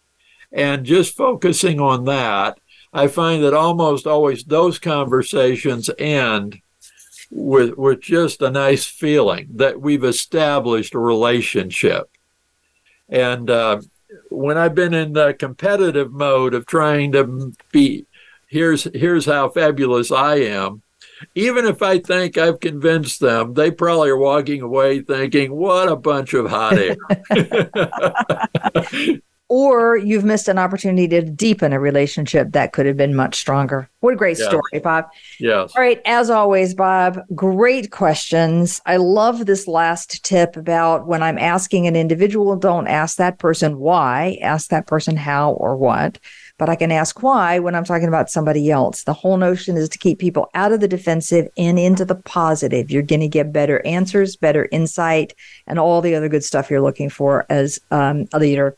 [0.51, 2.59] And just focusing on that,
[2.97, 6.63] I find that almost always those conversations end
[7.31, 12.09] with with just a nice feeling that we've established a relationship.
[13.11, 13.83] And uh,
[14.31, 18.07] when I've been in the competitive mode of trying to be,
[18.47, 20.81] here's here's how fabulous I am,
[21.35, 25.97] even if I think I've convinced them, they probably are walking away thinking, what a
[25.97, 26.97] bunch of hot air.
[29.49, 33.89] or you've missed an opportunity to deepen a relationship that could have been much stronger.
[34.01, 34.49] What a great yes.
[34.49, 35.07] story, Bob.
[35.39, 35.73] Yes.
[35.77, 36.01] All right.
[36.05, 38.81] As always, Bob, great questions.
[38.87, 43.79] I love this last tip about when I'm asking an individual, don't ask that person
[43.79, 46.19] why, ask that person how or what
[46.59, 49.05] but I can ask why when I'm talking about somebody else.
[49.05, 52.91] The whole notion is to keep people out of the defensive and into the positive.
[52.91, 55.35] You're going to get better answers, better insight,
[55.67, 58.77] and all the other good stuff you're looking for as um, a leader.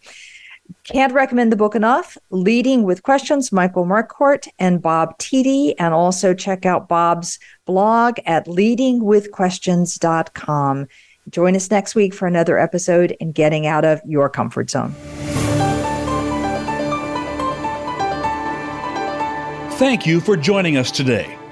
[0.85, 2.17] Can't recommend the book enough.
[2.31, 5.75] Leading with Questions, Michael Marquardt and Bob Tiede.
[5.79, 10.87] And also check out Bob's blog at leadingwithquestions.com.
[11.31, 14.95] Join us next week for another episode in Getting Out of Your Comfort Zone.
[19.73, 21.38] Thank you for joining us today.